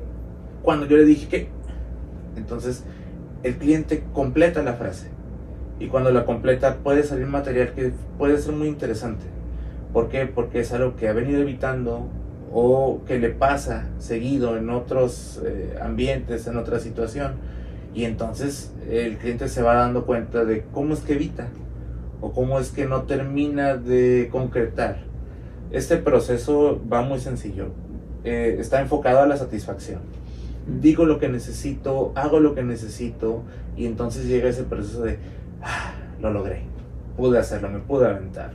cuando 0.62 0.86
yo 0.86 0.96
le 0.96 1.04
dije 1.04 1.28
que, 1.28 1.48
entonces 2.36 2.84
el 3.42 3.56
cliente 3.56 4.04
completa 4.12 4.62
la 4.62 4.74
frase. 4.74 5.08
Y 5.78 5.86
cuando 5.86 6.10
la 6.10 6.26
completa 6.26 6.76
puede 6.82 7.02
salir 7.02 7.26
material 7.26 7.72
que 7.72 7.92
puede 8.18 8.36
ser 8.38 8.52
muy 8.52 8.68
interesante. 8.68 9.24
¿Por 9.92 10.10
qué? 10.10 10.26
Porque 10.26 10.60
es 10.60 10.72
algo 10.72 10.94
que 10.96 11.08
ha 11.08 11.12
venido 11.12 11.40
evitando 11.40 12.06
o 12.52 13.00
que 13.06 13.18
le 13.18 13.30
pasa 13.30 13.88
seguido 13.98 14.58
en 14.58 14.68
otros 14.68 15.40
eh, 15.44 15.78
ambientes, 15.80 16.46
en 16.46 16.58
otra 16.58 16.80
situación. 16.80 17.32
Y 17.94 18.04
entonces 18.04 18.74
el 18.90 19.16
cliente 19.16 19.48
se 19.48 19.62
va 19.62 19.74
dando 19.74 20.04
cuenta 20.04 20.44
de 20.44 20.64
cómo 20.72 20.92
es 20.92 21.00
que 21.00 21.14
evita 21.14 21.48
o 22.20 22.32
cómo 22.32 22.60
es 22.60 22.70
que 22.70 22.86
no 22.86 23.04
termina 23.04 23.76
de 23.76 24.28
concretar. 24.30 24.98
Este 25.70 25.96
proceso 25.96 26.80
va 26.92 27.00
muy 27.00 27.20
sencillo. 27.20 27.70
Eh, 28.24 28.56
está 28.58 28.80
enfocado 28.80 29.20
a 29.20 29.26
la 29.26 29.36
satisfacción. 29.36 30.00
Digo 30.80 31.04
lo 31.04 31.18
que 31.18 31.28
necesito, 31.28 32.12
hago 32.14 32.38
lo 32.40 32.54
que 32.54 32.62
necesito 32.62 33.42
y 33.76 33.86
entonces 33.86 34.26
llega 34.26 34.48
ese 34.48 34.64
proceso 34.64 35.02
de, 35.02 35.18
ah, 35.62 35.94
lo 36.20 36.30
logré, 36.32 36.62
pude 37.16 37.38
hacerlo, 37.38 37.70
me 37.70 37.78
pude 37.78 38.06
aventar. 38.06 38.52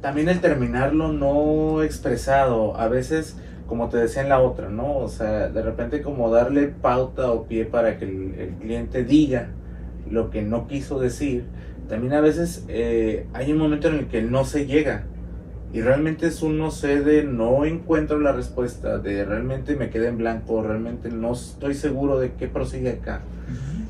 También 0.00 0.28
el 0.28 0.40
terminarlo 0.40 1.12
no 1.12 1.82
expresado, 1.82 2.76
a 2.76 2.88
veces, 2.88 3.36
como 3.66 3.88
te 3.88 3.96
decía 3.98 4.22
en 4.22 4.28
la 4.28 4.40
otra, 4.40 4.68
¿no? 4.68 4.98
O 4.98 5.08
sea, 5.08 5.48
de 5.48 5.62
repente 5.62 6.02
como 6.02 6.30
darle 6.30 6.66
pauta 6.66 7.30
o 7.30 7.44
pie 7.44 7.64
para 7.64 7.98
que 7.98 8.04
el, 8.04 8.34
el 8.38 8.48
cliente 8.54 9.04
diga 9.04 9.48
lo 10.10 10.30
que 10.30 10.42
no 10.42 10.66
quiso 10.66 10.98
decir, 10.98 11.44
también 11.88 12.14
a 12.14 12.20
veces 12.20 12.64
eh, 12.68 13.26
hay 13.32 13.52
un 13.52 13.58
momento 13.58 13.88
en 13.88 13.94
el 13.94 14.06
que 14.08 14.22
no 14.22 14.44
se 14.44 14.66
llega 14.66 15.04
y 15.74 15.82
realmente 15.82 16.28
es 16.28 16.40
un 16.40 16.56
no 16.56 16.70
sé 16.70 17.00
de 17.00 17.24
no 17.24 17.64
encuentro 17.64 18.20
la 18.20 18.30
respuesta, 18.30 18.98
de 18.98 19.24
realmente 19.24 19.74
me 19.74 19.90
quedé 19.90 20.06
en 20.06 20.18
blanco, 20.18 20.62
realmente 20.62 21.10
no 21.10 21.32
estoy 21.32 21.74
seguro 21.74 22.20
de 22.20 22.34
qué 22.34 22.46
prosigue 22.46 22.90
acá. 22.90 23.22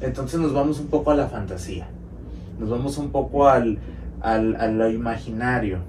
Entonces 0.01 0.41
nos 0.41 0.55
vamos 0.55 0.81
un 0.81 0.87
poco 0.87 1.11
a 1.11 1.15
la 1.15 1.29
fantasía, 1.29 1.87
nos 2.59 2.71
vamos 2.71 2.97
un 2.97 3.11
poco 3.11 3.49
al, 3.49 3.81
al, 4.23 4.57
a 4.57 4.67
lo 4.69 4.89
imaginario. 4.91 5.81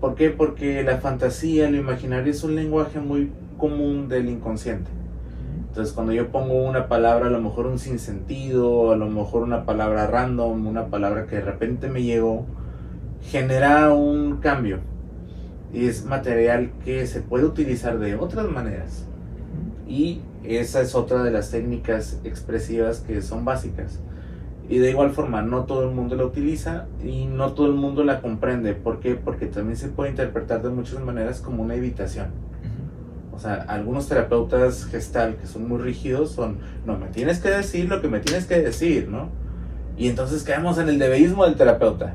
¿Por 0.00 0.14
qué? 0.14 0.30
Porque 0.30 0.82
la 0.82 0.96
fantasía, 0.96 1.68
lo 1.68 1.76
imaginario 1.76 2.32
es 2.32 2.42
un 2.42 2.54
lenguaje 2.54 2.98
muy 2.98 3.30
común 3.58 4.08
del 4.08 4.30
inconsciente. 4.30 4.90
Entonces 5.68 5.92
cuando 5.92 6.14
yo 6.14 6.28
pongo 6.28 6.64
una 6.64 6.88
palabra, 6.88 7.26
a 7.26 7.30
lo 7.30 7.42
mejor 7.42 7.66
un 7.66 7.78
sinsentido, 7.78 8.92
a 8.92 8.96
lo 8.96 9.10
mejor 9.10 9.42
una 9.42 9.66
palabra 9.66 10.06
random, 10.06 10.66
una 10.66 10.86
palabra 10.86 11.26
que 11.26 11.36
de 11.36 11.42
repente 11.42 11.90
me 11.90 12.02
llegó, 12.02 12.46
genera 13.30 13.92
un 13.92 14.38
cambio. 14.38 14.78
Y 15.72 15.86
es 15.86 16.04
material 16.04 16.72
que 16.84 17.06
se 17.06 17.20
puede 17.20 17.44
utilizar 17.44 17.98
de 17.98 18.14
otras 18.14 18.48
maneras. 18.48 19.06
Y 19.88 20.20
esa 20.44 20.80
es 20.80 20.94
otra 20.94 21.22
de 21.22 21.30
las 21.30 21.50
técnicas 21.50 22.20
expresivas 22.24 23.00
que 23.00 23.22
son 23.22 23.44
básicas. 23.44 23.98
Y 24.68 24.78
de 24.78 24.90
igual 24.90 25.10
forma, 25.10 25.42
no 25.42 25.64
todo 25.64 25.88
el 25.88 25.94
mundo 25.94 26.16
la 26.16 26.24
utiliza 26.24 26.86
y 27.04 27.26
no 27.26 27.52
todo 27.52 27.66
el 27.66 27.74
mundo 27.74 28.02
la 28.02 28.20
comprende. 28.20 28.74
¿Por 28.74 29.00
qué? 29.00 29.14
Porque 29.14 29.46
también 29.46 29.76
se 29.76 29.88
puede 29.88 30.10
interpretar 30.10 30.62
de 30.62 30.70
muchas 30.70 31.00
maneras 31.00 31.40
como 31.40 31.62
una 31.62 31.74
evitación. 31.74 32.28
O 33.34 33.38
sea, 33.38 33.54
algunos 33.68 34.08
terapeutas 34.08 34.84
gestal 34.86 35.36
que 35.36 35.46
son 35.46 35.68
muy 35.68 35.78
rígidos 35.78 36.30
son, 36.30 36.58
no, 36.86 36.96
me 36.96 37.08
tienes 37.08 37.40
que 37.40 37.50
decir 37.50 37.88
lo 37.88 38.00
que 38.00 38.08
me 38.08 38.20
tienes 38.20 38.46
que 38.46 38.60
decir, 38.60 39.08
¿no? 39.08 39.28
Y 39.96 40.08
entonces 40.08 40.44
caemos 40.44 40.78
en 40.78 40.88
el 40.88 40.98
debeísmo 40.98 41.44
del 41.44 41.56
terapeuta. 41.56 42.14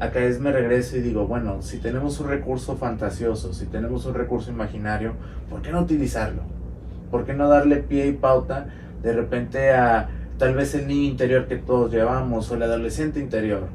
Acá 0.00 0.20
es 0.20 0.38
me 0.38 0.52
regreso 0.52 0.96
y 0.96 1.00
digo, 1.00 1.26
bueno, 1.26 1.60
si 1.60 1.78
tenemos 1.78 2.20
un 2.20 2.28
recurso 2.28 2.76
fantasioso, 2.76 3.52
si 3.52 3.66
tenemos 3.66 4.06
un 4.06 4.14
recurso 4.14 4.50
imaginario, 4.50 5.14
¿por 5.50 5.62
qué 5.62 5.72
no 5.72 5.80
utilizarlo? 5.80 6.42
¿Por 7.10 7.24
qué 7.24 7.34
no 7.34 7.48
darle 7.48 7.76
pie 7.76 8.06
y 8.06 8.12
pauta 8.12 8.66
de 9.02 9.12
repente 9.12 9.72
a 9.72 10.08
tal 10.38 10.54
vez 10.54 10.74
el 10.74 10.86
niño 10.86 11.10
interior 11.10 11.46
que 11.46 11.56
todos 11.56 11.90
llevamos 11.90 12.50
o 12.50 12.54
el 12.54 12.62
adolescente 12.62 13.18
interior? 13.18 13.68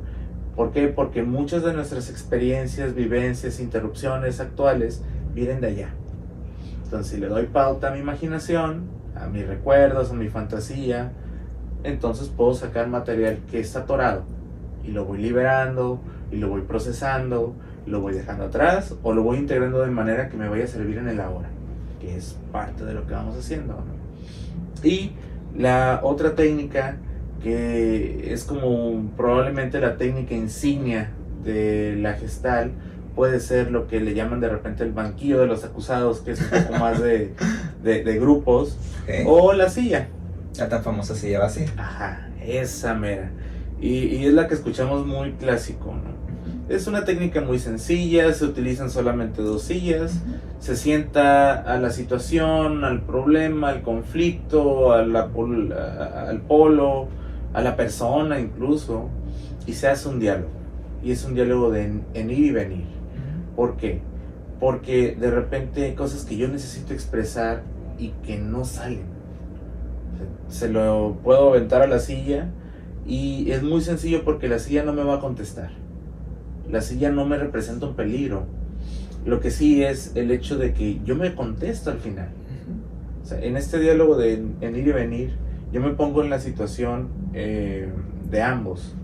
¿Por 0.55 0.71
qué? 0.71 0.87
Porque 0.87 1.23
muchas 1.23 1.63
de 1.63 1.73
nuestras 1.73 2.09
experiencias, 2.09 2.93
vivencias, 2.93 3.59
interrupciones 3.59 4.39
actuales 4.39 5.01
vienen 5.33 5.59
de 5.59 5.67
allá. 5.67 5.89
Entonces, 6.83 7.13
si 7.13 7.19
le 7.19 7.27
doy 7.27 7.47
pauta 7.47 7.89
a 7.89 7.91
mi 7.91 7.99
imaginación, 7.99 8.83
a 9.15 9.27
mis 9.27 9.45
recuerdos, 9.45 10.11
a 10.11 10.13
mi 10.13 10.29
fantasía, 10.29 11.11
entonces 11.83 12.29
puedo 12.29 12.53
sacar 12.53 12.87
material 12.87 13.39
que 13.49 13.59
está 13.59 13.79
atorado 13.79 14.23
y 14.83 14.91
lo 14.91 15.05
voy 15.05 15.19
liberando 15.19 15.99
y 16.31 16.37
lo 16.37 16.49
voy 16.49 16.61
procesando, 16.61 17.55
lo 17.85 18.01
voy 18.01 18.13
dejando 18.13 18.45
atrás 18.45 18.95
o 19.03 19.13
lo 19.13 19.23
voy 19.23 19.37
integrando 19.37 19.81
de 19.81 19.91
manera 19.91 20.29
que 20.29 20.37
me 20.37 20.47
vaya 20.49 20.63
a 20.65 20.67
servir 20.67 20.97
en 20.97 21.07
el 21.07 21.19
ahora, 21.19 21.49
que 21.99 22.15
es 22.15 22.37
parte 22.51 22.85
de 22.85 22.93
lo 22.93 23.05
que 23.07 23.13
vamos 23.13 23.37
haciendo. 23.37 23.83
Y 24.83 25.11
la 25.57 25.99
otra 26.03 26.35
técnica 26.35 26.97
que 27.43 28.31
es 28.33 28.43
como 28.43 29.09
probablemente 29.17 29.79
la 29.79 29.97
técnica 29.97 30.35
insignia 30.35 31.09
de 31.43 31.95
la 31.97 32.13
gestal 32.13 32.71
puede 33.15 33.39
ser 33.39 33.71
lo 33.71 33.87
que 33.87 33.99
le 33.99 34.13
llaman 34.13 34.39
de 34.39 34.47
repente 34.47 34.83
el 34.83 34.91
banquillo 34.93 35.39
de 35.39 35.47
los 35.47 35.63
acusados, 35.65 36.19
que 36.19 36.31
es 36.31 36.41
un 36.41 36.49
poco 36.63 36.79
más 36.79 37.01
de, 37.01 37.33
de, 37.83 38.03
de 38.03 38.19
grupos, 38.19 38.77
Ok. 39.03 39.27
o 39.27 39.53
la 39.53 39.69
silla. 39.69 40.07
La 40.57 40.69
tan 40.69 40.83
famosa 40.83 41.15
silla 41.15 41.39
vacía. 41.39 41.67
Ajá, 41.77 42.29
esa 42.45 42.93
mera. 42.93 43.31
Y, 43.81 43.97
y 44.15 44.25
es 44.25 44.33
la 44.33 44.47
que 44.47 44.53
escuchamos 44.53 45.05
muy 45.05 45.31
clásico, 45.33 45.87
¿no? 45.93 46.21
Es 46.73 46.87
una 46.87 47.03
técnica 47.03 47.41
muy 47.41 47.59
sencilla, 47.59 48.31
se 48.33 48.45
utilizan 48.45 48.89
solamente 48.89 49.41
dos 49.41 49.63
sillas, 49.63 50.21
se 50.59 50.77
sienta 50.77 51.53
a 51.53 51.77
la 51.79 51.89
situación, 51.89 52.85
al 52.85 53.01
problema, 53.01 53.69
al 53.69 53.81
conflicto, 53.81 54.93
a 54.93 55.01
la 55.05 55.27
pol- 55.29 55.73
a- 55.73 56.29
al 56.29 56.41
polo, 56.41 57.07
a 57.53 57.61
la 57.61 57.75
persona 57.75 58.39
incluso, 58.39 59.09
y 59.65 59.73
se 59.73 59.87
hace 59.89 60.07
un 60.07 60.19
diálogo. 60.19 60.51
Y 61.03 61.11
es 61.11 61.25
un 61.25 61.33
diálogo 61.33 61.71
de 61.71 61.83
en, 61.85 62.03
en 62.13 62.29
ir 62.29 62.39
y 62.45 62.51
venir. 62.51 62.85
¿Por 63.55 63.75
qué? 63.75 64.01
Porque 64.59 65.17
de 65.19 65.31
repente 65.31 65.83
hay 65.85 65.95
cosas 65.95 66.23
que 66.23 66.37
yo 66.37 66.47
necesito 66.47 66.93
expresar 66.93 67.63
y 67.97 68.09
que 68.23 68.37
no 68.37 68.63
salen. 68.63 69.09
Se 70.47 70.69
lo 70.69 71.17
puedo 71.23 71.49
aventar 71.49 71.81
a 71.81 71.87
la 71.87 71.99
silla 71.99 72.49
y 73.07 73.51
es 73.51 73.63
muy 73.63 73.81
sencillo 73.81 74.23
porque 74.23 74.47
la 74.47 74.59
silla 74.59 74.83
no 74.83 74.93
me 74.93 75.03
va 75.03 75.15
a 75.15 75.19
contestar. 75.19 75.71
La 76.69 76.81
silla 76.81 77.11
no 77.11 77.25
me 77.25 77.37
representa 77.37 77.85
un 77.87 77.95
peligro. 77.95 78.45
Lo 79.25 79.39
que 79.39 79.51
sí 79.51 79.83
es 79.83 80.15
el 80.15 80.31
hecho 80.31 80.57
de 80.57 80.73
que 80.73 80.99
yo 81.03 81.15
me 81.15 81.35
contesto 81.35 81.91
al 81.91 81.97
final. 81.97 82.29
O 83.23 83.25
sea, 83.25 83.41
en 83.41 83.57
este 83.57 83.79
diálogo 83.79 84.17
de 84.17 84.33
en, 84.33 84.55
en 84.61 84.75
ir 84.75 84.87
y 84.87 84.91
venir, 84.91 85.31
yo 85.71 85.81
me 85.81 85.91
pongo 85.91 86.23
en 86.23 86.29
la 86.29 86.39
situación 86.39 87.09
eh, 87.33 87.89
de 88.29 88.41
ambos, 88.41 88.95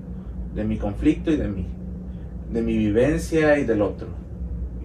de 0.55 0.63
mi 0.63 0.77
conflicto 0.77 1.31
y 1.31 1.37
de 1.37 1.47
mí, 1.47 1.67
de 2.51 2.61
mi 2.61 2.77
vivencia 2.77 3.57
y 3.59 3.63
del 3.63 3.81
otro. 3.81 4.07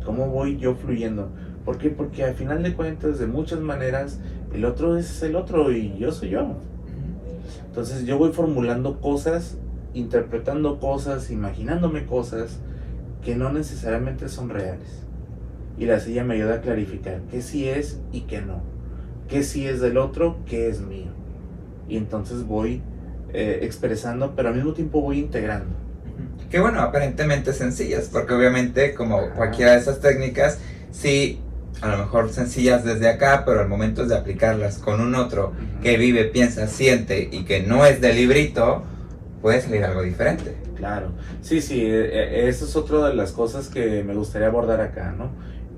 ¿Cómo 0.04 0.28
voy 0.28 0.58
yo 0.58 0.74
fluyendo? 0.74 1.30
¿Por 1.64 1.78
qué? 1.78 1.90
Porque 1.90 2.24
al 2.24 2.34
final 2.34 2.62
de 2.62 2.74
cuentas, 2.74 3.18
de 3.18 3.26
muchas 3.26 3.60
maneras, 3.60 4.20
el 4.52 4.64
otro 4.64 4.96
es 4.96 5.22
el 5.22 5.36
otro 5.36 5.72
y 5.72 5.96
yo 5.98 6.12
soy 6.12 6.30
yo. 6.30 6.56
Entonces 7.66 8.04
yo 8.04 8.18
voy 8.18 8.32
formulando 8.32 9.00
cosas, 9.00 9.56
interpretando 9.94 10.78
cosas, 10.80 11.30
imaginándome 11.30 12.06
cosas 12.06 12.58
que 13.24 13.36
no 13.36 13.52
necesariamente 13.52 14.28
son 14.28 14.50
reales. 14.50 14.88
Y 15.78 15.86
la 15.86 16.00
silla 16.00 16.24
me 16.24 16.34
ayuda 16.34 16.56
a 16.56 16.60
clarificar 16.60 17.20
qué 17.30 17.42
sí 17.42 17.68
es 17.68 17.98
y 18.12 18.22
qué 18.22 18.42
no. 18.42 18.60
Qué 19.28 19.42
sí 19.42 19.66
es 19.66 19.80
del 19.80 19.96
otro, 19.96 20.36
qué 20.46 20.68
es 20.68 20.80
mío. 20.80 21.10
Y 21.88 21.96
entonces 21.96 22.46
voy 22.46 22.82
eh, 23.32 23.60
expresando, 23.62 24.34
pero 24.36 24.50
al 24.50 24.56
mismo 24.56 24.72
tiempo 24.74 25.00
voy 25.00 25.18
integrando. 25.18 25.74
Que 26.50 26.60
bueno, 26.60 26.80
aparentemente 26.80 27.54
sencillas, 27.54 28.10
porque 28.12 28.34
obviamente 28.34 28.94
como 28.94 29.30
cualquiera 29.34 29.72
de 29.72 29.78
esas 29.78 30.00
técnicas, 30.00 30.58
sí, 30.90 31.40
a 31.80 31.88
lo 31.88 31.98
mejor 31.98 32.30
sencillas 32.30 32.84
desde 32.84 33.08
acá, 33.08 33.44
pero 33.44 33.60
al 33.60 33.68
momento 33.68 34.06
de 34.06 34.16
aplicarlas 34.16 34.78
con 34.78 35.00
un 35.00 35.14
otro 35.14 35.52
que 35.82 35.96
vive, 35.96 36.24
piensa, 36.24 36.66
siente 36.66 37.28
y 37.32 37.44
que 37.44 37.62
no 37.62 37.84
es 37.86 38.00
de 38.00 38.14
librito, 38.14 38.84
puede 39.40 39.60
salir 39.60 39.84
algo 39.84 40.02
diferente. 40.02 40.56
Claro, 40.76 41.12
sí, 41.40 41.60
sí, 41.60 41.80
eh, 41.80 42.10
eh, 42.12 42.48
eso 42.48 42.64
es 42.64 42.76
otra 42.76 43.08
de 43.08 43.14
las 43.14 43.32
cosas 43.32 43.68
que 43.68 44.02
me 44.04 44.14
gustaría 44.14 44.48
abordar 44.48 44.80
acá, 44.80 45.14
¿no? 45.16 45.30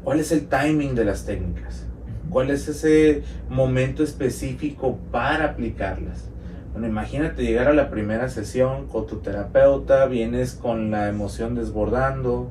¿Cuál 0.02 0.20
es 0.20 0.32
el 0.32 0.46
timing 0.46 0.94
de 0.94 1.04
las 1.04 1.24
técnicas? 1.24 1.86
¿Cuál 2.28 2.50
es 2.50 2.68
ese 2.68 3.22
momento 3.48 4.02
específico 4.02 4.98
para 5.10 5.44
aplicarlas? 5.44 6.28
Bueno, 6.72 6.88
imagínate 6.88 7.44
llegar 7.44 7.68
a 7.68 7.72
la 7.72 7.88
primera 7.88 8.28
sesión 8.28 8.88
con 8.88 9.06
tu 9.06 9.20
terapeuta, 9.20 10.06
vienes 10.06 10.54
con 10.54 10.90
la 10.90 11.08
emoción 11.08 11.54
desbordando, 11.54 12.50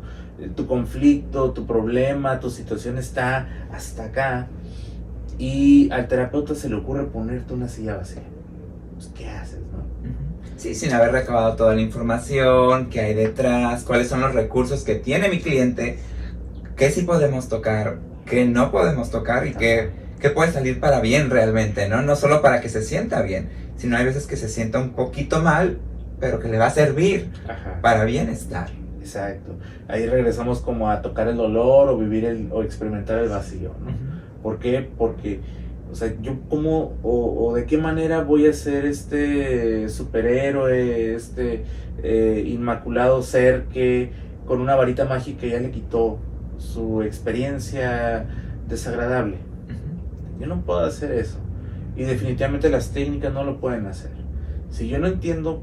tu 0.50 0.68
conflicto, 0.68 1.52
tu 1.52 1.66
problema, 1.66 2.40
tu 2.40 2.50
situación 2.50 2.98
está 2.98 3.48
hasta 3.72 4.06
acá 4.06 4.48
y 5.38 5.90
al 5.92 6.08
terapeuta 6.08 6.56
se 6.56 6.70
le 6.70 6.76
ocurre 6.76 7.06
ponerte 7.06 7.54
una 7.54 7.68
silla 7.68 7.96
vacía. 7.98 8.24
Pues, 8.96 9.08
¿Qué 9.16 9.30
haces, 9.30 9.60
no? 9.72 9.84
Sí, 10.58 10.76
sin 10.76 10.94
haber 10.94 11.12
recabado 11.12 11.56
toda 11.56 11.76
la 11.76 11.82
información, 11.82 12.90
qué 12.90 13.02
hay 13.02 13.14
detrás, 13.14 13.84
cuáles 13.84 14.08
son 14.08 14.22
los 14.22 14.34
recursos 14.34 14.84
que 14.84 14.96
tiene 14.96 15.30
mi 15.30 15.40
cliente, 15.40 15.98
qué 16.78 16.90
sí 16.92 17.02
podemos 17.02 17.50
tocar, 17.50 17.98
qué 18.26 18.46
no 18.46 18.72
podemos 18.72 19.10
tocar 19.10 19.48
y 19.48 19.54
qué, 19.54 19.90
que 20.20 20.30
puede 20.30 20.52
salir 20.52 20.80
para 20.80 21.02
bien 21.02 21.30
realmente, 21.30 21.90
¿no? 21.90 22.02
No 22.02 22.16
solo 22.16 22.42
para 22.42 22.62
que 22.62 22.70
se 22.70 22.84
sienta 22.84 23.22
bien, 23.24 23.50
sino 23.76 23.98
hay 23.98 24.06
veces 24.06 24.28
que 24.28 24.38
se 24.38 24.48
sienta 24.48 24.80
un 24.80 24.92
poquito 24.92 25.42
mal, 25.42 25.80
pero 26.20 26.40
que 26.40 26.48
le 26.48 26.58
va 26.58 26.68
a 26.68 26.72
servir 26.72 27.30
Ajá. 27.48 27.82
para 27.82 28.06
bienestar. 28.06 28.70
Exacto. 29.04 29.52
Ahí 29.90 30.08
regresamos 30.08 30.62
como 30.62 30.90
a 30.90 31.02
tocar 31.02 31.28
el 31.28 31.36
dolor 31.36 31.90
o 31.90 31.98
vivir 31.98 32.24
el, 32.24 32.48
o 32.54 32.64
experimentar 32.64 33.20
el 33.20 33.28
vacío, 33.28 33.74
¿no? 33.84 33.92
¿Por 34.42 34.60
qué? 34.60 34.90
Porque, 34.98 35.42
o 35.92 35.96
sea, 35.96 36.14
yo 36.22 36.38
cómo 36.48 36.94
o, 37.04 37.48
o 37.48 37.54
de 37.54 37.66
qué 37.66 37.78
manera 37.78 38.24
voy 38.24 38.48
a 38.48 38.54
ser 38.54 38.86
este 38.86 39.90
superhéroe, 39.90 41.16
este 41.16 41.66
eh, 42.02 42.46
inmaculado 42.48 43.22
ser 43.24 43.64
que 43.66 44.12
con 44.48 44.62
una 44.62 44.76
varita 44.76 45.04
mágica 45.04 45.48
ya 45.48 45.60
le 45.60 45.72
quitó 45.72 46.18
su 46.58 47.02
experiencia 47.02 48.26
desagradable. 48.70 49.36
Yo 50.40 50.48
no 50.48 50.62
puedo 50.62 50.80
hacer 50.80 51.12
eso. 51.12 51.40
Y 51.98 52.04
definitivamente 52.04 52.70
las 52.70 52.92
técnicas 52.92 53.34
no 53.34 53.44
lo 53.44 53.60
pueden 53.60 53.86
hacer. 53.86 54.12
Si 54.70 54.88
yo 54.88 54.98
no 54.98 55.08
entiendo 55.08 55.62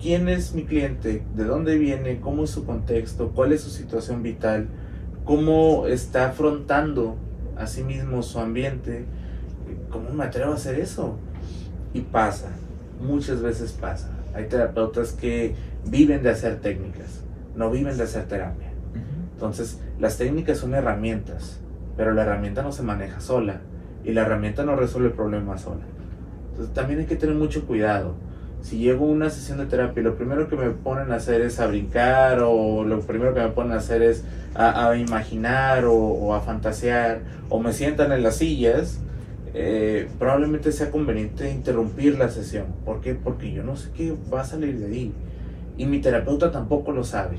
quién 0.00 0.28
es 0.28 0.54
mi 0.54 0.64
cliente, 0.64 1.22
de 1.34 1.44
dónde 1.44 1.78
viene, 1.78 2.20
cómo 2.20 2.44
es 2.44 2.50
su 2.50 2.64
contexto, 2.64 3.30
cuál 3.34 3.52
es 3.52 3.60
su 3.60 3.70
situación 3.70 4.22
vital, 4.22 4.68
cómo 5.24 5.86
está 5.86 6.30
afrontando 6.30 7.16
a 7.56 7.66
sí 7.66 7.82
mismo 7.82 8.22
su 8.22 8.38
ambiente, 8.40 9.04
¿cómo 9.90 10.10
me 10.10 10.24
atrevo 10.24 10.52
a 10.52 10.54
hacer 10.56 10.80
eso? 10.80 11.16
Y 11.92 12.00
pasa, 12.00 12.48
muchas 13.00 13.42
veces 13.42 13.72
pasa. 13.72 14.10
Hay 14.34 14.46
terapeutas 14.46 15.12
que 15.12 15.54
viven 15.86 16.22
de 16.22 16.30
hacer 16.30 16.60
técnicas, 16.60 17.22
no 17.54 17.70
viven 17.70 17.96
de 17.96 18.04
hacer 18.04 18.24
terapia. 18.26 18.70
Entonces, 19.34 19.80
las 19.98 20.18
técnicas 20.18 20.58
son 20.58 20.74
herramientas, 20.74 21.60
pero 21.96 22.12
la 22.12 22.22
herramienta 22.22 22.62
no 22.62 22.72
se 22.72 22.82
maneja 22.82 23.20
sola 23.20 23.60
y 24.04 24.12
la 24.12 24.22
herramienta 24.22 24.64
no 24.64 24.76
resuelve 24.76 25.08
el 25.08 25.14
problema 25.14 25.58
sola. 25.58 25.82
Entonces, 26.50 26.74
también 26.74 27.00
hay 27.00 27.06
que 27.06 27.16
tener 27.16 27.34
mucho 27.34 27.66
cuidado. 27.66 28.14
Si 28.62 28.78
llego 28.78 29.06
a 29.06 29.08
una 29.08 29.30
sesión 29.30 29.58
de 29.58 29.66
terapia 29.66 30.00
y 30.00 30.04
lo 30.04 30.16
primero 30.16 30.48
que 30.48 30.56
me 30.56 30.70
ponen 30.70 31.12
a 31.12 31.16
hacer 31.16 31.40
es 31.40 31.58
a 31.60 31.66
brincar 31.66 32.40
o 32.42 32.84
lo 32.84 33.00
primero 33.00 33.34
que 33.34 33.40
me 33.40 33.48
ponen 33.48 33.72
a 33.72 33.76
hacer 33.76 34.02
es 34.02 34.24
a, 34.54 34.88
a 34.88 34.96
imaginar 34.96 35.84
o, 35.86 35.94
o, 35.94 36.34
a 36.34 36.40
fantasear 36.40 37.20
o 37.48 37.58
me 37.58 37.72
sientan 37.72 38.12
en 38.12 38.22
las 38.22 38.36
sillas, 38.36 39.00
eh, 39.54 40.08
probablemente 40.18 40.72
sea 40.72 40.90
conveniente 40.90 41.50
interrumpir 41.50 42.18
la 42.18 42.28
sesión. 42.28 42.66
¿Por 42.84 43.00
qué? 43.00 43.14
Porque 43.14 43.52
yo 43.52 43.64
no 43.64 43.76
sé 43.76 43.90
qué 43.96 44.14
va 44.32 44.42
a 44.42 44.44
salir 44.44 44.78
de 44.78 44.86
ahí 44.86 45.12
y 45.76 45.86
mi 45.86 46.00
terapeuta 46.00 46.52
tampoco 46.52 46.92
lo 46.92 47.04
sabe. 47.04 47.38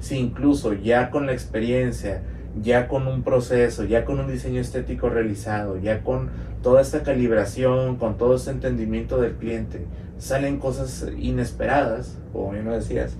Si 0.00 0.18
incluso 0.18 0.74
ya 0.74 1.10
con 1.10 1.26
la 1.26 1.32
experiencia, 1.32 2.22
ya 2.62 2.88
con 2.88 3.06
un 3.06 3.22
proceso, 3.22 3.84
ya 3.84 4.04
con 4.04 4.20
un 4.20 4.30
diseño 4.30 4.60
estético 4.60 5.08
realizado, 5.08 5.78
ya 5.78 6.02
con 6.02 6.28
toda 6.62 6.80
esta 6.80 7.02
calibración, 7.02 7.96
con 7.96 8.16
todo 8.18 8.36
este 8.36 8.50
entendimiento 8.50 9.20
del 9.20 9.32
cliente, 9.32 9.86
salen 10.18 10.58
cosas 10.58 11.06
inesperadas, 11.18 12.16
como 12.32 12.52
bien 12.52 12.64
lo 12.64 12.72
decías, 12.72 13.14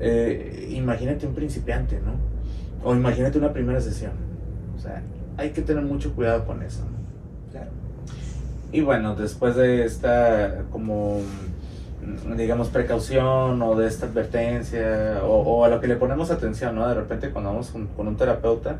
eh, 0.00 0.68
imagínate 0.70 1.26
un 1.26 1.34
principiante, 1.34 2.00
¿no? 2.00 2.12
O 2.88 2.94
imagínate 2.94 3.38
una 3.38 3.52
primera 3.52 3.80
sesión. 3.80 4.12
O 4.76 4.80
sea, 4.80 5.02
hay 5.36 5.50
que 5.50 5.62
tener 5.62 5.82
mucho 5.84 6.14
cuidado 6.14 6.44
con 6.44 6.62
eso. 6.62 6.82
¿no? 6.84 7.50
Claro. 7.50 7.70
Y 8.70 8.80
bueno, 8.80 9.14
después 9.14 9.56
de 9.56 9.84
esta 9.84 10.64
como 10.70 11.20
digamos 12.36 12.68
precaución 12.68 13.60
o 13.60 13.74
de 13.74 13.86
esta 13.86 14.06
advertencia 14.06 15.20
o, 15.24 15.40
o, 15.40 15.64
a 15.64 15.68
lo 15.68 15.80
que 15.80 15.88
le 15.88 15.96
ponemos 15.96 16.30
atención, 16.30 16.74
¿no? 16.74 16.88
De 16.88 16.94
repente 16.94 17.30
cuando 17.30 17.50
vamos 17.50 17.70
con, 17.70 17.86
con 17.88 18.08
un 18.08 18.16
terapeuta, 18.16 18.76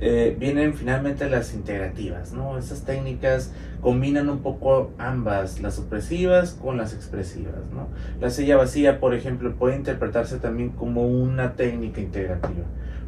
eh, 0.00 0.36
vienen 0.38 0.74
finalmente 0.74 1.28
las 1.30 1.54
integrativas, 1.54 2.32
¿no? 2.32 2.58
Esas 2.58 2.84
técnicas 2.84 3.52
combinan 3.80 4.28
un 4.28 4.40
poco 4.40 4.92
ambas, 4.98 5.60
las 5.60 5.74
supresivas 5.74 6.52
con 6.52 6.76
las 6.76 6.94
expresivas, 6.94 7.54
¿no? 7.72 7.88
La 8.20 8.30
silla 8.30 8.56
vacía, 8.56 9.00
por 9.00 9.14
ejemplo, 9.14 9.54
puede 9.54 9.76
interpretarse 9.76 10.38
también 10.38 10.70
como 10.70 11.06
una 11.06 11.54
técnica 11.54 12.00
integrativa. 12.00 12.64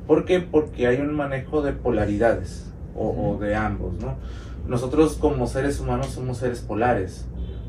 ¿Por 0.06 0.24
qué? 0.24 0.40
Porque 0.40 0.86
hay 0.86 1.00
un 1.00 1.14
manejo 1.14 1.62
de 1.62 1.72
polaridades 1.72 2.70
o, 2.94 3.08
o 3.08 3.38
de 3.38 3.56
ambos, 3.56 3.94
¿no? 4.00 4.16
Nosotros 4.68 5.16
como 5.16 5.46
seres 5.46 5.80
humanos 5.80 6.08
somos 6.08 6.38
seres 6.38 6.60
polares. 6.60 7.26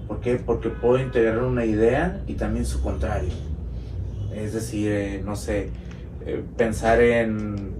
¿Por 0.08 0.21
qué? 0.21 0.36
Porque 0.36 0.69
puedo 0.69 0.99
integrar 0.99 1.43
una 1.43 1.65
idea 1.65 2.21
y 2.27 2.36
también 2.36 2.65
su 2.65 2.82
contrario. 2.82 3.34
Es 4.34 4.53
decir, 4.53 4.91
eh, 4.91 5.21
no 5.25 5.36
sé, 5.36 5.69
eh, 6.25 6.43
pensar 6.56 7.01
en 7.01 7.76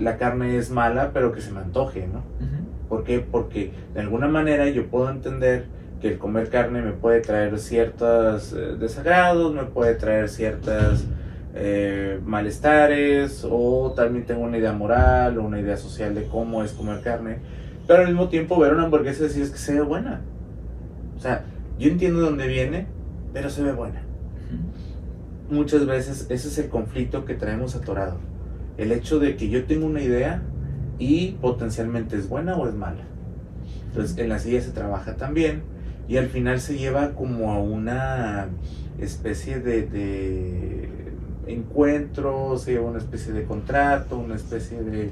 la 0.00 0.16
carne 0.16 0.56
es 0.56 0.70
mala, 0.70 1.10
pero 1.12 1.32
que 1.32 1.40
se 1.40 1.50
me 1.50 1.60
antoje, 1.60 2.06
¿no? 2.06 2.22
¿Por 2.88 3.04
qué? 3.04 3.20
Porque 3.20 3.72
de 3.94 4.00
alguna 4.00 4.28
manera 4.28 4.68
yo 4.68 4.86
puedo 4.88 5.10
entender 5.10 5.66
que 6.00 6.08
el 6.08 6.18
comer 6.18 6.50
carne 6.50 6.82
me 6.82 6.92
puede 6.92 7.20
traer 7.20 7.58
ciertos 7.58 8.52
eh, 8.52 8.76
desagrados, 8.78 9.54
me 9.54 9.64
puede 9.64 9.94
traer 9.94 10.28
ciertas 10.28 11.06
eh, 11.54 12.18
malestares, 12.24 13.46
o 13.48 13.92
también 13.94 14.26
tengo 14.26 14.42
una 14.42 14.58
idea 14.58 14.72
moral 14.72 15.38
o 15.38 15.44
una 15.44 15.60
idea 15.60 15.76
social 15.76 16.14
de 16.14 16.26
cómo 16.26 16.62
es 16.64 16.72
comer 16.72 17.02
carne, 17.02 17.38
pero 17.86 18.02
al 18.02 18.08
mismo 18.08 18.28
tiempo 18.28 18.58
ver 18.58 18.74
una 18.74 18.84
hamburguesa 18.84 19.24
y 19.24 19.28
decir 19.28 19.42
es 19.42 19.50
que 19.50 19.58
se 19.58 19.74
ve 19.74 19.80
buena. 19.82 20.20
O 21.16 21.20
sea, 21.20 21.44
yo 21.78 21.88
entiendo 21.88 22.20
de 22.20 22.26
dónde 22.26 22.46
viene, 22.46 22.86
pero 23.32 23.48
se 23.48 23.62
ve 23.62 23.72
buena. 23.72 24.02
Muchas 25.50 25.86
veces 25.86 26.26
ese 26.30 26.48
es 26.48 26.58
el 26.58 26.68
conflicto 26.68 27.24
que 27.24 27.34
traemos 27.34 27.76
atorado. 27.76 28.18
El 28.78 28.92
hecho 28.92 29.18
de 29.18 29.36
que 29.36 29.48
yo 29.48 29.64
tengo 29.64 29.86
una 29.86 30.00
idea 30.02 30.42
y 30.98 31.32
potencialmente 31.40 32.16
es 32.16 32.28
buena 32.28 32.56
o 32.56 32.68
es 32.68 32.74
mala. 32.74 33.02
Entonces 33.88 34.16
en 34.18 34.28
la 34.28 34.38
silla 34.38 34.60
se 34.60 34.70
trabaja 34.70 35.16
también 35.16 35.62
y 36.08 36.16
al 36.16 36.28
final 36.28 36.60
se 36.60 36.78
lleva 36.78 37.10
como 37.10 37.52
a 37.52 37.58
una 37.58 38.48
especie 38.98 39.60
de, 39.60 39.82
de 39.82 40.88
encuentro, 41.46 42.56
se 42.58 42.72
lleva 42.72 42.88
una 42.88 42.98
especie 42.98 43.32
de 43.32 43.44
contrato, 43.44 44.16
una 44.16 44.36
especie 44.36 44.82
de... 44.82 45.10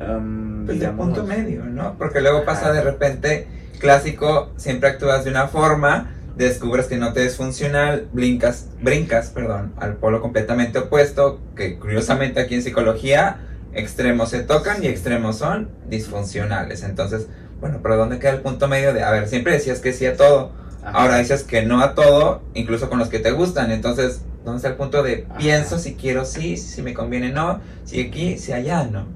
um, 0.00 0.66
Pues 0.66 0.80
de 0.80 0.88
punto 0.88 1.24
medio, 1.24 1.64
¿no? 1.64 1.94
Porque 1.98 2.20
luego 2.20 2.44
pasa 2.44 2.72
de 2.72 2.82
repente, 2.82 3.46
clásico, 3.78 4.50
siempre 4.56 4.88
actúas 4.88 5.24
de 5.24 5.30
una 5.30 5.46
forma, 5.48 6.10
descubres 6.38 6.86
que 6.86 6.96
no 6.96 7.12
te 7.12 7.26
es 7.26 7.36
funcional, 7.36 8.06
brincas, 8.12 8.68
brincas, 8.80 9.30
perdón, 9.30 9.72
al 9.76 9.96
polo 9.96 10.22
completamente 10.22 10.78
opuesto, 10.78 11.40
que 11.56 11.78
curiosamente 11.78 12.40
aquí 12.40 12.54
en 12.54 12.62
psicología, 12.62 13.38
extremos 13.74 14.30
se 14.30 14.40
tocan 14.40 14.82
y 14.82 14.86
extremos 14.86 15.36
son 15.36 15.68
disfuncionales. 15.88 16.84
Entonces, 16.84 17.26
bueno, 17.60 17.80
pero 17.82 17.96
¿dónde 17.96 18.20
queda 18.20 18.30
el 18.30 18.40
punto 18.40 18.68
medio 18.68 18.94
de, 18.94 19.02
a 19.02 19.10
ver, 19.10 19.28
siempre 19.28 19.52
decías 19.52 19.80
que 19.80 19.92
sí 19.92 20.06
a 20.06 20.16
todo, 20.16 20.52
Ajá. 20.82 20.96
ahora 20.96 21.18
dices 21.18 21.42
que 21.42 21.62
no 21.66 21.80
a 21.80 21.94
todo, 21.94 22.42
incluso 22.54 22.88
con 22.88 23.00
los 23.00 23.08
que 23.08 23.18
te 23.18 23.32
gustan, 23.32 23.72
entonces, 23.72 24.22
¿dónde 24.44 24.58
está 24.58 24.68
el 24.68 24.76
punto 24.76 25.02
de 25.02 25.26
Ajá. 25.28 25.38
pienso 25.38 25.78
si 25.78 25.96
quiero 25.96 26.24
sí, 26.24 26.56
si 26.56 26.82
me 26.82 26.94
conviene 26.94 27.30
no, 27.32 27.60
si 27.84 28.00
aquí, 28.00 28.38
si 28.38 28.52
allá 28.52 28.84
no? 28.84 29.06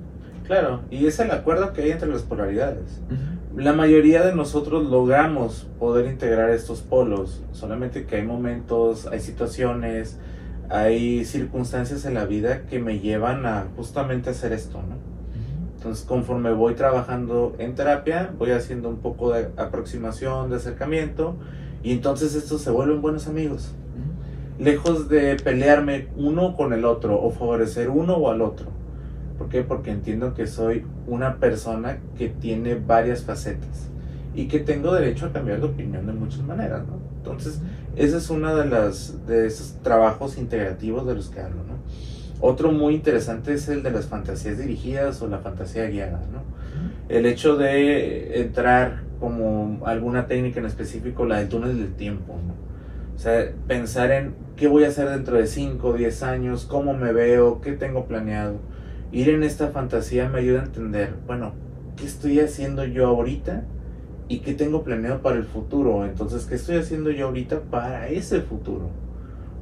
Claro, 0.45 0.83
y 0.91 1.07
es 1.07 1.21
el 1.21 1.31
acuerdo 1.31 1.73
que 1.73 1.83
hay 1.83 1.93
entre 1.93 2.09
las 2.09 2.23
polaridades. 2.23 3.01
La 3.57 3.75
mayoría 3.75 4.25
de 4.25 4.35
nosotros 4.35 4.89
logramos 4.89 5.69
poder 5.79 6.07
integrar 6.07 6.49
estos 6.49 6.81
polos, 6.81 7.43
solamente 7.53 8.07
que 8.07 8.17
hay 8.17 8.23
momentos, 8.23 9.07
hay 9.07 9.21
situaciones, 9.21 10.19
hay 10.71 11.27
circunstancias 11.27 12.07
en 12.07 12.15
la 12.15 12.25
vida 12.25 12.63
que 12.63 12.79
me 12.79 13.01
llevan 13.01 13.45
a 13.45 13.67
justamente 13.77 14.31
hacer 14.31 14.55
esto, 14.55 14.79
¿no? 14.79 14.97
Entonces, 15.77 16.07
conforme 16.07 16.51
voy 16.55 16.75
trabajando 16.75 17.55
en 17.59 17.75
terapia, 17.75 18.33
voy 18.39 18.53
haciendo 18.53 18.89
un 18.89 19.01
poco 19.01 19.35
de 19.35 19.51
aproximación, 19.59 20.49
de 20.49 20.57
acercamiento, 20.57 21.37
y 21.83 21.93
entonces 21.93 22.35
estos 22.35 22.63
se 22.63 22.71
vuelven 22.71 23.03
buenos 23.03 23.29
amigos. 23.29 23.75
Lejos 24.59 25.11
de 25.11 25.37
pelearme 25.37 26.09
uno 26.17 26.57
con 26.57 26.73
el 26.73 26.87
otro 26.87 27.21
o 27.21 27.31
favorecer 27.31 27.91
uno 27.91 28.15
o 28.15 28.31
al 28.31 28.41
otro. 28.41 28.82
¿Por 29.39 29.49
qué? 29.49 29.63
Porque 29.63 29.91
entiendo 29.91 30.35
que 30.35 30.47
soy 30.47 30.85
una 31.07 31.37
persona 31.37 31.99
que 32.17 32.29
tiene 32.29 32.75
varias 32.75 33.23
facetas 33.23 33.89
y 34.35 34.47
que 34.47 34.61
tengo 34.61 34.95
derecho 34.95 35.27
a 35.27 35.33
cambiar 35.33 35.61
de 35.61 35.67
opinión 35.67 36.07
de 36.07 36.13
muchas 36.13 36.43
maneras, 36.43 36.87
¿no? 36.87 36.99
Entonces, 37.19 37.61
ese 37.97 38.17
es 38.17 38.31
uno 38.31 38.57
de, 38.57 38.67
las, 38.67 39.27
de 39.27 39.47
esos 39.47 39.77
trabajos 39.83 40.39
integrativos 40.39 41.07
de 41.07 41.15
los 41.15 41.29
que 41.29 41.41
hablo, 41.41 41.63
¿no? 41.65 41.75
Otro 42.41 42.73
muy 42.73 42.95
interesante 42.95 43.55
es 43.55 43.69
el 43.69 43.83
de 43.83 43.93
las 43.93 44.07
fantasías 44.07 44.59
dirigidas 44.59 45.23
o 45.23 45.29
la 45.29 45.39
fantasía 45.39 45.87
guiada, 45.87 46.21
¿no? 46.33 46.43
El 47.09 47.27
hecho 47.27 47.57
de 47.57 48.41
entrar 48.41 49.03
como 49.21 49.87
alguna 49.87 50.27
técnica 50.27 50.59
en 50.59 50.67
específico, 50.67 51.25
la 51.25 51.39
del 51.39 51.49
túnel 51.49 51.79
del 51.79 51.95
tiempo, 51.95 52.35
¿no? 52.45 52.55
O 53.15 53.19
sea, 53.19 53.53
pensar 53.69 54.11
en 54.11 54.35
qué 54.57 54.67
voy 54.67 54.83
a 54.85 54.89
hacer 54.89 55.09
dentro 55.09 55.37
de 55.37 55.47
5 55.47 55.87
o 55.87 55.93
10 55.93 56.23
años, 56.25 56.65
cómo 56.65 56.95
me 56.95 57.13
veo, 57.13 57.61
qué 57.61 57.73
tengo 57.73 58.07
planeado. 58.07 58.57
Ir 59.13 59.29
en 59.29 59.43
esta 59.43 59.69
fantasía 59.69 60.31
me 60.31 60.39
ayuda 60.39 60.63
a 60.63 60.65
entender, 60.65 61.13
bueno, 61.27 61.53
¿qué 61.97 62.07
estoy 62.07 62.41
haciendo 62.41 62.83
yo 62.87 63.09
ahorita? 63.09 63.65
¿Y 64.29 64.39
qué 64.39 64.55
tengo 64.55 64.85
planeado 64.85 65.21
para 65.21 65.37
el 65.37 65.45
futuro? 65.45 66.07
Entonces, 66.07 66.47
¿qué 66.47 66.55
estoy 66.55 66.77
haciendo 66.77 67.11
yo 67.11 67.27
ahorita 67.27 67.61
para 67.71 68.09
ese 68.09 68.41
futuro? 68.41 68.89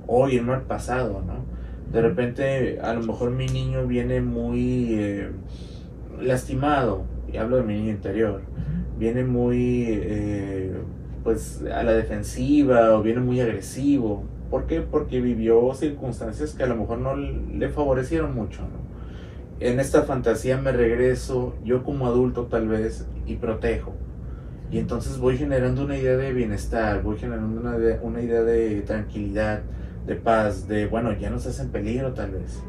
O 0.06 0.28
irme 0.28 0.54
al 0.54 0.62
pasado, 0.62 1.20
¿no? 1.26 1.44
De 1.92 2.00
repente, 2.00 2.78
a 2.80 2.94
lo 2.94 3.02
mejor 3.02 3.32
mi 3.32 3.46
niño 3.46 3.88
viene 3.88 4.20
muy 4.20 4.94
eh, 4.94 5.30
lastimado 6.20 7.02
y 7.32 7.36
hablo 7.38 7.56
de 7.56 7.64
mi 7.64 7.74
niño 7.74 7.90
interior, 7.90 8.42
viene 9.00 9.24
muy 9.24 9.86
eh, 9.88 10.72
pues 11.24 11.64
a 11.74 11.82
la 11.82 11.92
defensiva 11.92 12.96
o 12.96 13.02
viene 13.02 13.20
muy 13.20 13.40
agresivo. 13.40 14.22
¿Por 14.48 14.66
qué? 14.66 14.80
Porque 14.80 15.20
vivió 15.20 15.74
circunstancias 15.74 16.54
que 16.54 16.62
a 16.62 16.66
lo 16.66 16.76
mejor 16.76 16.98
no 16.98 17.16
le 17.16 17.68
favorecieron 17.68 18.32
mucho. 18.32 18.62
En 19.60 19.78
esta 19.78 20.04
fantasía 20.04 20.56
me 20.56 20.72
regreso 20.72 21.54
yo 21.62 21.84
como 21.84 22.06
adulto 22.06 22.46
tal 22.46 22.66
vez 22.66 23.06
y 23.26 23.36
protejo. 23.36 23.94
Y 24.70 24.78
entonces 24.78 25.18
voy 25.18 25.36
generando 25.36 25.84
una 25.84 25.98
idea 25.98 26.16
de 26.16 26.32
bienestar, 26.32 27.02
voy 27.02 27.18
generando 27.18 27.60
una, 27.60 27.76
una 28.00 28.22
idea 28.22 28.42
de 28.42 28.80
tranquilidad, 28.80 29.60
de 30.06 30.16
paz, 30.16 30.66
de 30.66 30.86
bueno, 30.86 31.12
ya 31.12 31.28
no 31.28 31.36
estás 31.36 31.60
en 31.60 31.68
peligro 31.68 32.14
tal 32.14 32.30
vez. 32.30 32.62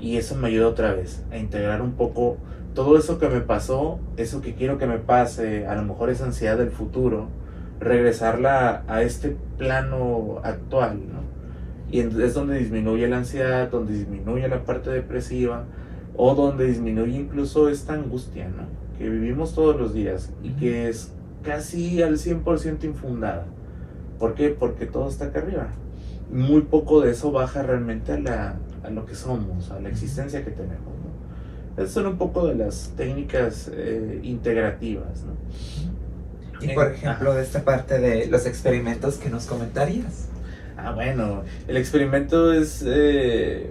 Y 0.00 0.18
eso 0.18 0.36
me 0.36 0.48
ayuda 0.48 0.68
otra 0.68 0.92
vez 0.92 1.24
a 1.30 1.38
integrar 1.38 1.80
un 1.80 1.92
poco 1.92 2.36
todo 2.74 2.98
eso 2.98 3.18
que 3.18 3.30
me 3.30 3.40
pasó, 3.40 3.98
eso 4.18 4.42
que 4.42 4.54
quiero 4.54 4.76
que 4.76 4.86
me 4.86 4.98
pase, 4.98 5.66
a 5.66 5.74
lo 5.76 5.82
mejor 5.82 6.10
esa 6.10 6.26
ansiedad 6.26 6.58
del 6.58 6.72
futuro, 6.72 7.28
regresarla 7.80 8.84
a, 8.86 9.00
este 9.00 9.34
plano 9.56 10.40
actual, 10.44 11.00
¿no? 11.10 11.22
Y 11.90 12.00
es 12.00 12.34
donde 12.34 12.58
disminuye 12.58 13.08
la 13.08 13.16
ansiedad, 13.16 13.70
donde 13.70 13.94
disminuye 13.94 14.46
la 14.46 14.62
parte 14.64 14.90
depresiva, 14.90 15.64
o 16.18 16.34
donde 16.34 16.66
disminuye 16.66 17.16
incluso 17.16 17.68
esta 17.68 17.94
angustia, 17.94 18.48
¿no? 18.48 18.64
Que 18.98 19.08
vivimos 19.08 19.54
todos 19.54 19.80
los 19.80 19.94
días 19.94 20.30
y 20.42 20.50
que 20.50 20.88
es 20.88 21.12
casi 21.44 22.02
al 22.02 22.18
100% 22.18 22.84
infundada. 22.84 23.46
¿Por 24.18 24.34
qué? 24.34 24.48
Porque 24.50 24.86
todo 24.86 25.08
está 25.08 25.26
acá 25.26 25.38
arriba. 25.38 25.68
Muy 26.30 26.62
poco 26.62 27.00
de 27.00 27.12
eso 27.12 27.30
baja 27.30 27.62
realmente 27.62 28.12
a, 28.12 28.18
la, 28.18 28.56
a 28.82 28.90
lo 28.90 29.06
que 29.06 29.14
somos, 29.14 29.70
a 29.70 29.80
la 29.80 29.88
existencia 29.88 30.44
que 30.44 30.50
tenemos. 30.50 30.98
Esas 31.76 31.92
son 31.92 32.06
un 32.06 32.18
poco 32.18 32.48
de 32.48 32.56
las 32.56 32.92
técnicas 32.96 33.70
eh, 33.72 34.18
integrativas. 34.24 35.22
¿no? 35.22 35.34
Y 36.60 36.74
por 36.74 36.90
ejemplo, 36.90 37.32
de 37.34 37.42
esta 37.42 37.64
parte 37.64 38.00
de 38.00 38.26
los 38.26 38.44
experimentos 38.44 39.18
que 39.18 39.30
nos 39.30 39.46
comentarías. 39.46 40.26
Ah, 40.76 40.90
bueno, 40.92 41.44
el 41.68 41.76
experimento 41.76 42.52
es, 42.52 42.82
eh, 42.84 43.70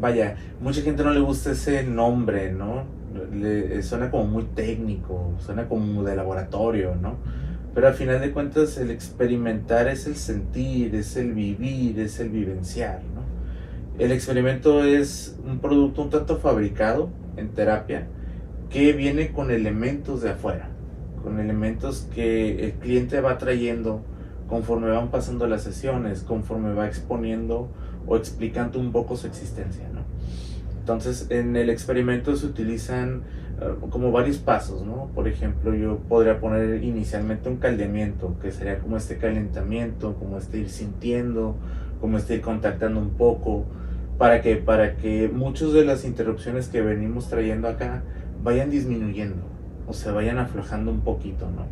vaya, 0.00 0.36
mucha 0.60 0.82
gente 0.82 1.02
no 1.04 1.12
le 1.12 1.20
gusta 1.20 1.52
ese 1.52 1.84
nombre, 1.84 2.52
¿no? 2.52 2.84
Le, 3.32 3.82
suena 3.82 4.10
como 4.10 4.24
muy 4.24 4.44
técnico, 4.44 5.32
suena 5.38 5.68
como 5.68 6.02
de 6.02 6.16
laboratorio, 6.16 6.94
¿no? 6.96 7.16
Pero 7.74 7.88
al 7.88 7.94
final 7.94 8.20
de 8.20 8.32
cuentas 8.32 8.76
el 8.78 8.90
experimentar 8.90 9.88
es 9.88 10.06
el 10.06 10.16
sentir, 10.16 10.94
es 10.94 11.16
el 11.16 11.32
vivir, 11.32 11.98
es 11.98 12.20
el 12.20 12.30
vivenciar, 12.30 13.00
¿no? 13.14 13.22
El 13.98 14.12
experimento 14.12 14.84
es 14.84 15.36
un 15.46 15.58
producto 15.60 16.02
un 16.02 16.10
tanto 16.10 16.38
fabricado 16.38 17.10
en 17.36 17.48
terapia 17.50 18.08
que 18.70 18.92
viene 18.92 19.32
con 19.32 19.50
elementos 19.50 20.22
de 20.22 20.30
afuera, 20.30 20.68
con 21.22 21.38
elementos 21.38 22.08
que 22.14 22.64
el 22.64 22.72
cliente 22.72 23.20
va 23.20 23.38
trayendo 23.38 24.02
conforme 24.48 24.90
van 24.90 25.10
pasando 25.10 25.46
las 25.46 25.62
sesiones, 25.62 26.22
conforme 26.22 26.74
va 26.74 26.86
exponiendo 26.86 27.68
o 28.06 28.16
explicando 28.16 28.78
un 28.78 28.92
poco 28.92 29.16
su 29.16 29.26
existencia. 29.26 29.88
¿no? 29.92 30.00
Entonces, 30.78 31.28
en 31.30 31.56
el 31.56 31.70
experimento 31.70 32.36
se 32.36 32.46
utilizan 32.46 33.22
eh, 33.60 33.74
como 33.88 34.12
varios 34.12 34.38
pasos, 34.38 34.84
¿no? 34.84 35.10
Por 35.14 35.28
ejemplo, 35.28 35.74
yo 35.74 35.98
podría 36.08 36.40
poner 36.40 36.82
inicialmente 36.84 37.48
un 37.48 37.56
caldeamiento, 37.56 38.36
que 38.40 38.52
sería 38.52 38.78
como 38.78 38.96
este 38.96 39.16
calentamiento, 39.16 40.14
como 40.16 40.36
este 40.36 40.58
ir 40.58 40.68
sintiendo, 40.68 41.56
como 42.00 42.18
este 42.18 42.34
ir 42.34 42.40
contactando 42.42 43.00
un 43.00 43.10
poco, 43.10 43.64
para 44.18 44.42
que, 44.42 44.56
para 44.56 44.96
que 44.96 45.30
muchas 45.32 45.72
de 45.72 45.84
las 45.84 46.04
interrupciones 46.04 46.68
que 46.68 46.82
venimos 46.82 47.28
trayendo 47.28 47.68
acá 47.68 48.02
vayan 48.42 48.70
disminuyendo 48.70 49.42
o 49.86 49.92
se 49.92 50.10
vayan 50.10 50.38
aflojando 50.38 50.90
un 50.90 51.00
poquito, 51.00 51.50
¿no? 51.50 51.66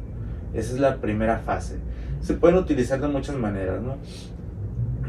Esa 0.59 0.75
es 0.75 0.81
la 0.81 0.97
primera 0.97 1.38
fase. 1.38 1.77
Se 2.21 2.35
pueden 2.35 2.57
utilizar 2.57 3.01
de 3.01 3.09
muchas 3.09 3.37
maneras, 3.37 3.83
¿no? 3.83 3.97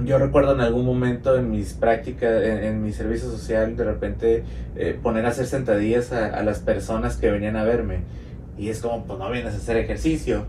Yo 0.04 0.18
recuerdo 0.18 0.54
en 0.54 0.62
algún 0.62 0.86
momento 0.86 1.36
en 1.38 1.52
mis 1.52 1.74
prácticas, 1.74 2.44
en, 2.44 2.84
mi 2.84 2.92
servicio 2.92 3.30
social, 3.30 3.76
de 3.78 3.84
repente 3.84 4.44
eh, 4.76 5.00
poner 5.02 5.26
a 5.26 5.30
hacer 5.30 5.46
sentadillas 5.46 6.12
a, 6.12 6.28
a, 6.28 6.44
las 6.44 6.60
personas 6.60 7.16
que 7.18 7.30
venían 7.30 7.56
a 7.56 7.64
verme. 7.64 8.00
Y 8.58 8.70
es 8.70 8.82
como, 8.82 9.06
pues 9.06 9.20
no 9.20 9.30
vienes 9.32 9.54
a 9.54 9.58
hacer 9.58 9.78
ejercicio. 9.78 10.46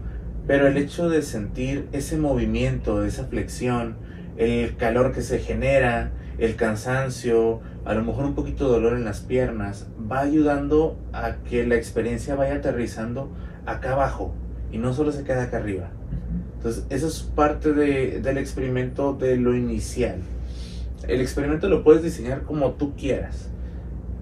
Pero 0.46 0.66
el 0.66 0.76
hecho 0.76 1.09
de 1.09 1.22
sentir 1.22 1.88
ese 1.92 2.16
movimiento, 2.16 3.04
esa 3.04 3.24
flexión, 3.24 3.96
el 4.37 4.76
calor 4.76 5.12
que 5.12 5.22
se 5.22 5.38
genera, 5.38 6.11
el 6.38 6.57
cansancio, 6.57 7.61
a 7.85 7.94
lo 7.94 8.02
mejor 8.02 8.24
un 8.24 8.35
poquito 8.35 8.66
de 8.66 8.72
dolor 8.72 8.94
en 8.94 9.04
las 9.04 9.20
piernas, 9.20 9.87
va 10.11 10.20
ayudando 10.20 10.98
a 11.12 11.37
que 11.48 11.66
la 11.66 11.76
experiencia 11.76 12.35
vaya 12.35 12.57
aterrizando 12.57 13.30
acá 13.66 13.92
abajo 13.92 14.35
y 14.72 14.78
no 14.78 14.92
solo 14.92 15.12
se 15.12 15.24
queda 15.24 15.44
acá 15.44 15.59
arriba. 15.59 15.90
Entonces, 16.64 16.87
eso 16.88 17.09
es 17.09 17.20
parte 17.20 17.74
de, 17.74 18.20
del 18.22 18.38
experimento 18.38 19.12
de 19.12 19.37
lo 19.37 19.55
inicial. 19.55 20.16
El 21.07 21.20
experimento 21.20 21.68
lo 21.68 21.85
puedes 21.85 22.03
diseñar 22.03 22.44
como 22.44 22.72
tú 22.72 22.94
quieras. 22.96 23.50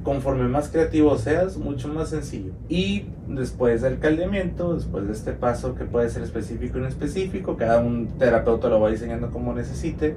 Conforme 0.03 0.49
más 0.49 0.69
creativo 0.69 1.17
seas, 1.19 1.57
mucho 1.57 1.87
más 1.87 2.11
sencillo. 2.11 2.51
Y 2.69 3.05
después 3.29 3.83
del 3.83 4.01
caldeamiento, 4.01 4.75
después 4.75 5.07
de 5.07 5.13
este 5.13 5.31
paso 5.31 5.77
que 5.77 5.85
puede 5.85 6.11
ser 6.11 6.25
específico 6.25 6.79
no 6.79 6.89
específico, 6.89 7.57
cada 7.57 7.79
un 7.79 8.09
terapeuta 8.19 8.69
lo 8.69 8.81
va 8.81 8.91
diseñando 8.91 9.31
como 9.31 9.55
necesite 9.55 10.17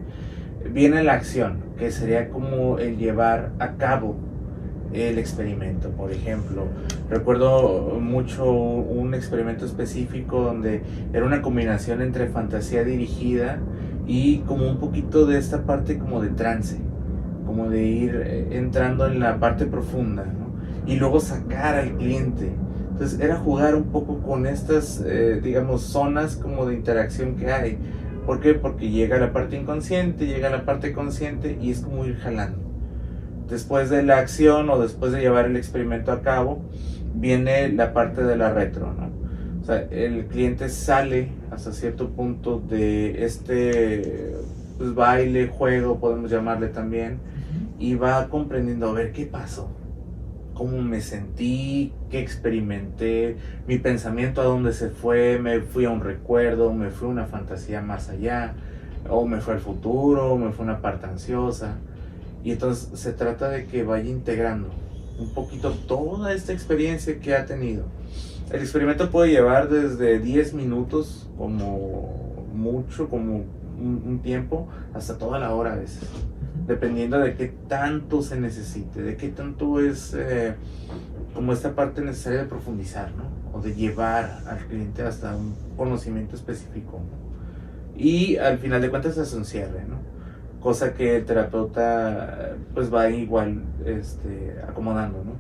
viene 0.70 1.04
la 1.04 1.14
acción, 1.14 1.60
que 1.78 1.92
sería 1.92 2.30
como 2.30 2.80
el 2.80 2.98
llevar 2.98 3.52
a 3.60 3.74
cabo 3.74 4.16
el 4.95 5.17
experimento. 5.17 5.89
Por 5.89 6.12
ejemplo, 6.12 6.67
recuerdo 7.10 7.99
mucho 7.99 8.51
un 8.51 9.13
experimento 9.13 9.65
específico 9.65 10.41
donde 10.41 10.81
era 11.13 11.25
una 11.25 11.41
combinación 11.41 12.01
entre 12.01 12.27
fantasía 12.27 12.84
dirigida 12.84 13.60
y 14.08 14.39
como 14.39 14.67
un 14.67 14.77
poquito 14.77 15.25
de 15.25 15.38
esta 15.38 15.63
parte 15.63 15.97
como 15.97 16.21
de 16.21 16.29
trance, 16.29 16.77
como 17.45 17.69
de 17.69 17.84
ir 17.86 18.21
eh, 18.23 18.58
entrando 18.58 19.08
en 19.08 19.19
la 19.19 19.39
parte 19.39 19.65
profunda 19.65 20.25
y 20.86 20.95
luego 20.95 21.19
sacar 21.19 21.75
al 21.75 21.97
cliente. 21.97 22.51
Entonces 22.91 23.19
era 23.19 23.36
jugar 23.38 23.75
un 23.75 23.86
poco 23.86 24.19
con 24.19 24.47
estas, 24.47 25.03
eh, 25.05 25.41
digamos, 25.43 25.81
zonas 25.81 26.38
como 26.38 26.65
de 26.65 26.75
interacción 26.75 27.36
que 27.36 27.51
hay 27.51 27.77
¿Por 28.25 28.39
qué? 28.39 28.55
Porque 28.55 28.89
llega 28.89 29.19
la 29.19 29.31
parte 29.31 29.55
inconsciente, 29.55 30.25
llega 30.25 30.49
la 30.49 30.65
parte 30.65 30.93
consciente 30.93 31.60
y 31.62 31.69
es 31.69 31.81
como 31.81 32.05
ir 32.05 32.17
jalando. 32.17 32.64
Después 33.49 33.89
de 33.89 34.03
la 34.03 34.17
acción 34.17 34.69
o 34.69 34.79
después 34.79 35.12
de 35.12 35.21
llevar 35.21 35.45
el 35.45 35.55
experimento 35.55 36.12
a 36.12 36.21
cabo, 36.21 36.62
viene 37.13 37.69
la 37.69 37.93
parte 37.93 38.23
de 38.23 38.36
la 38.36 38.51
retro, 38.51 38.93
¿no? 38.93 39.10
O 39.62 39.65
sea, 39.65 39.79
el 39.89 40.25
cliente 40.25 40.69
sale 40.69 41.29
hasta 41.51 41.71
cierto 41.71 42.10
punto 42.10 42.60
de 42.60 43.25
este 43.25 44.36
pues, 44.77 44.93
baile, 44.93 45.47
juego, 45.47 45.99
podemos 45.99 46.29
llamarle 46.29 46.67
también, 46.67 47.19
y 47.79 47.95
va 47.95 48.27
comprendiendo, 48.29 48.89
a 48.89 48.93
ver, 48.93 49.12
¿qué 49.12 49.25
pasó? 49.25 49.69
cómo 50.55 50.81
me 50.81 51.01
sentí, 51.01 51.93
qué 52.10 52.19
experimenté, 52.19 53.38
mi 53.67 53.77
pensamiento 53.77 54.41
a 54.41 54.45
dónde 54.45 54.73
se 54.73 54.89
fue, 54.89 55.38
me 55.38 55.60
fui 55.60 55.86
a 55.86 55.91
un 55.91 56.01
recuerdo, 56.01 56.73
me 56.73 56.89
fui 56.89 57.10
a 57.10 57.12
una 57.12 57.25
fantasía 57.25 57.81
más 57.81 58.10
allá, 58.10 58.53
o 59.08 59.27
me 59.27 59.41
fue 59.41 59.55
al 59.55 59.60
futuro, 59.60 60.36
me 60.38 60.51
fue 60.51 60.65
una 60.65 60.81
parte 60.81 61.05
ansiosa. 61.05 61.75
Y 62.45 62.51
entonces 62.51 62.97
se 62.97 63.12
trata 63.12 63.49
de 63.49 63.65
que 63.65 63.84
vaya 63.84 64.10
integrando 64.10 64.69
un 65.19 65.34
poquito 65.34 65.71
toda 65.71 66.34
esta 66.34 66.53
experiencia 66.53 67.19
que 67.19 67.36
ha 67.36 67.45
tenido. 67.45 67.84
El 68.49 68.62
experimento 68.62 69.12
puede 69.12 69.31
llevar 69.31 69.67
desde 69.67 70.19
10 70.19 70.53
minutos 70.53 71.29
como 71.38 72.47
mucho, 72.53 73.10
como 73.10 73.36
un, 73.36 74.03
un 74.05 74.19
tiempo, 74.19 74.69
hasta 74.93 75.17
toda 75.17 75.39
la 75.39 75.53
hora 75.53 75.73
a 75.73 75.75
veces 75.75 76.08
dependiendo 76.67 77.19
de 77.19 77.36
qué 77.36 77.53
tanto 77.67 78.21
se 78.21 78.39
necesite, 78.39 79.01
de 79.01 79.17
qué 79.17 79.29
tanto 79.29 79.79
es 79.79 80.15
eh, 80.17 80.55
como 81.34 81.53
esta 81.53 81.75
parte 81.75 82.01
necesaria 82.01 82.39
de 82.39 82.45
profundizar, 82.45 83.12
¿no? 83.15 83.25
O 83.58 83.62
de 83.62 83.75
llevar 83.75 84.41
al 84.47 84.65
cliente 84.67 85.03
hasta 85.03 85.36
un 85.36 85.55
conocimiento 85.77 86.36
específico. 86.36 87.01
Y 87.95 88.38
al 88.38 88.58
final 88.58 88.81
de 88.81 88.89
cuentas 88.89 89.17
es 89.17 89.34
un 89.34 89.45
cierre, 89.45 89.86
¿no? 89.88 89.99
Cosa 90.65 90.95
que 90.95 91.17
el 91.17 91.25
terapeuta 91.25 92.56
pues 92.73 92.91
va 92.91 93.08
igual 93.10 93.62
este, 93.86 94.56
acomodando, 94.67 95.23
¿no? 95.23 95.34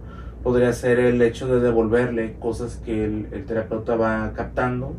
Podría 0.43 0.71
ser 0.73 0.99
el 0.99 1.19
hecho 1.23 1.47
de 1.47 1.59
devolverle 1.59 2.35
cosas 2.37 2.75
que 2.85 3.05
el, 3.05 3.29
el 3.31 3.45
terapeuta 3.45 3.95
va 3.95 4.31
captando 4.35 4.93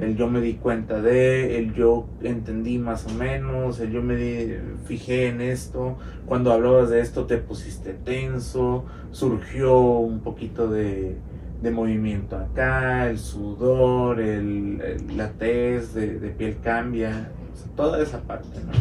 el 0.00 0.16
yo 0.16 0.28
me 0.28 0.40
di 0.40 0.54
cuenta 0.54 1.00
de, 1.02 1.58
el 1.58 1.74
yo 1.74 2.06
entendí 2.22 2.78
más 2.78 3.06
o 3.06 3.10
menos, 3.10 3.78
el 3.80 3.90
yo 3.90 4.02
me 4.02 4.58
fijé 4.86 5.28
en 5.28 5.40
esto, 5.40 5.96
cuando 6.24 6.52
hablabas 6.52 6.90
de 6.90 7.00
esto 7.00 7.26
te 7.26 7.36
pusiste 7.36 7.92
tenso, 7.92 8.84
surgió 9.10 9.78
un 9.80 10.20
poquito 10.20 10.68
de, 10.68 11.16
movimiento 11.62 12.36
acá, 12.36 13.08
el 13.08 13.18
sudor, 13.18 14.18
el, 14.18 15.06
la 15.16 15.30
tez 15.30 15.94
de, 15.94 16.34
piel 16.36 16.56
cambia, 16.62 17.30
toda 17.76 18.02
esa 18.02 18.20
parte, 18.22 18.60
¿no? 18.64 18.72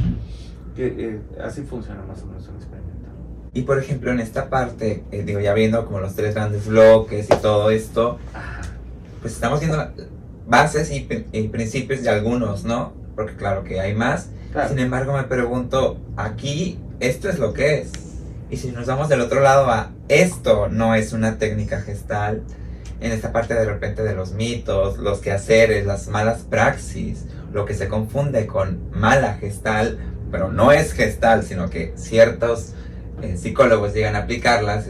Que 0.75 0.87
eh, 0.87 1.19
así 1.43 1.61
funciona 1.63 2.01
más 2.03 2.21
o 2.23 2.27
menos 2.27 2.47
un 2.47 2.55
experimento. 2.55 2.91
Y 3.53 3.63
por 3.63 3.79
ejemplo, 3.79 4.11
en 4.11 4.19
esta 4.19 4.49
parte, 4.49 5.03
eh, 5.11 5.23
digo, 5.23 5.39
ya 5.39 5.53
viendo 5.53 5.85
como 5.85 5.99
los 5.99 6.15
tres 6.15 6.35
grandes 6.35 6.67
bloques 6.67 7.25
y 7.25 7.35
todo 7.41 7.69
esto, 7.69 8.17
Ajá. 8.33 8.61
pues 9.21 9.33
estamos 9.33 9.59
viendo 9.59 9.91
bases 10.47 10.91
y, 10.91 11.07
y 11.31 11.47
principios 11.49 12.01
de 12.03 12.09
algunos, 12.09 12.63
¿no? 12.63 12.93
Porque 13.15 13.35
claro 13.35 13.63
que 13.63 13.81
hay 13.81 13.93
más. 13.93 14.29
Claro. 14.53 14.69
Sin 14.69 14.79
embargo, 14.79 15.13
me 15.13 15.23
pregunto, 15.23 15.97
aquí 16.15 16.79
esto 16.99 17.29
es 17.29 17.39
lo 17.39 17.53
que 17.53 17.79
es. 17.81 17.91
Y 18.49 18.57
si 18.57 18.71
nos 18.71 18.85
vamos 18.85 19.09
del 19.09 19.21
otro 19.21 19.41
lado 19.41 19.69
a 19.69 19.91
esto 20.09 20.67
no 20.69 20.93
es 20.93 21.13
una 21.13 21.37
técnica 21.37 21.81
gestal, 21.81 22.43
en 22.99 23.11
esta 23.11 23.31
parte 23.31 23.53
de 23.53 23.65
repente 23.65 24.03
de 24.03 24.13
los 24.13 24.33
mitos, 24.33 24.97
los 24.97 25.19
quehaceres, 25.19 25.85
las 25.85 26.07
malas 26.07 26.41
praxis, 26.41 27.25
lo 27.51 27.65
que 27.65 27.73
se 27.73 27.87
confunde 27.87 28.45
con 28.45 28.79
mala 28.91 29.33
gestal, 29.35 29.97
pero 30.31 30.51
no 30.51 30.71
es 30.71 30.93
gestal, 30.93 31.43
sino 31.43 31.69
que 31.69 31.93
ciertos 31.95 32.73
eh, 33.21 33.37
psicólogos 33.37 33.93
llegan 33.93 34.15
a 34.15 34.19
aplicarlas, 34.19 34.87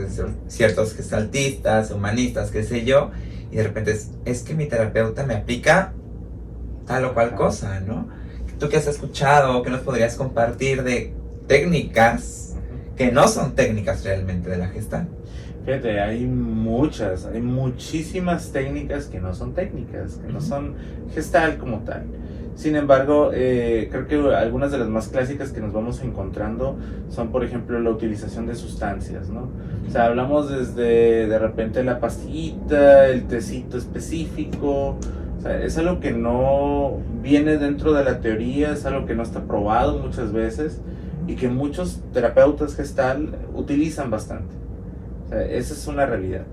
ciertos 0.48 0.94
gestaltistas, 0.94 1.92
humanistas, 1.92 2.52
qué 2.52 2.64
sé 2.64 2.86
yo, 2.86 3.12
y 3.52 3.58
de 3.58 3.64
repente 3.64 3.92
es, 3.92 4.12
es 4.26 4.44
que 4.44 4.54
mi 4.54 4.68
terapeuta 4.68 5.26
me 5.26 5.34
aplica 5.34 5.94
tal 6.86 7.06
o 7.06 7.14
cual 7.14 7.36
cosa, 7.36 7.80
¿no? 7.82 8.08
¿Tú 8.60 8.70
qué 8.70 8.78
has 8.78 8.88
escuchado? 8.88 9.64
¿Qué 9.64 9.70
nos 9.70 9.82
podrías 9.82 10.16
compartir 10.16 10.84
de 10.84 11.14
técnicas 11.48 12.56
que 12.96 13.12
no 13.12 13.28
son 13.28 13.56
técnicas 13.56 14.04
realmente 14.04 14.50
de 14.50 14.58
la 14.58 14.68
gestalt? 14.68 15.10
Fíjate, 15.66 16.00
hay 16.00 16.26
muchas, 16.26 17.26
hay 17.26 17.42
muchísimas 17.42 18.52
técnicas 18.52 19.06
que 19.06 19.20
no 19.20 19.34
son 19.34 19.54
técnicas, 19.54 20.16
que 20.16 20.32
no 20.32 20.42
son 20.42 20.76
gestal 21.14 21.58
como 21.58 21.80
tal. 21.80 22.06
Sin 22.56 22.76
embargo, 22.76 23.32
eh, 23.34 23.88
creo 23.92 24.08
que 24.08 24.36
algunas 24.36 24.72
de 24.72 24.78
las 24.78 24.90
más 24.90 25.08
clásicas 25.08 25.52
que 25.52 25.62
nos 25.62 25.74
vamos 25.74 26.04
encontrando 26.04 26.78
son, 27.10 27.32
por 27.32 27.44
ejemplo, 27.44 27.80
la 27.80 27.90
utilización 27.90 28.46
de 28.46 28.56
sustancias, 28.56 29.30
¿no? 29.30 29.50
O 29.88 29.90
sea, 29.90 30.06
hablamos 30.06 30.50
desde 30.50 31.28
de 31.28 31.40
repente 31.40 31.84
la 31.84 32.00
pastillita, 32.00 33.08
el 33.08 33.24
tecito 33.24 33.78
específico. 33.78 34.98
O 35.38 35.42
sea, 35.42 35.64
es 35.64 35.78
algo 35.78 36.00
que 36.00 36.12
no 36.12 37.00
viene 37.22 37.58
dentro 37.58 37.94
de 37.94 38.04
la 38.04 38.20
teoría, 38.20 38.74
es 38.74 38.86
algo 38.86 39.06
que 39.06 39.16
no 39.16 39.24
está 39.24 39.42
probado 39.46 39.98
muchas 39.98 40.32
veces 40.32 40.82
y 41.28 41.36
que 41.36 41.50
muchos 41.50 42.02
terapeutas 42.14 42.76
gestal 42.76 43.40
utilizan 43.56 44.12
bastante. 44.12 44.54
O 45.26 45.30
sea, 45.30 45.44
esa 45.46 45.74
es 45.74 45.88
una 45.88 46.06
realidad. 46.06 46.44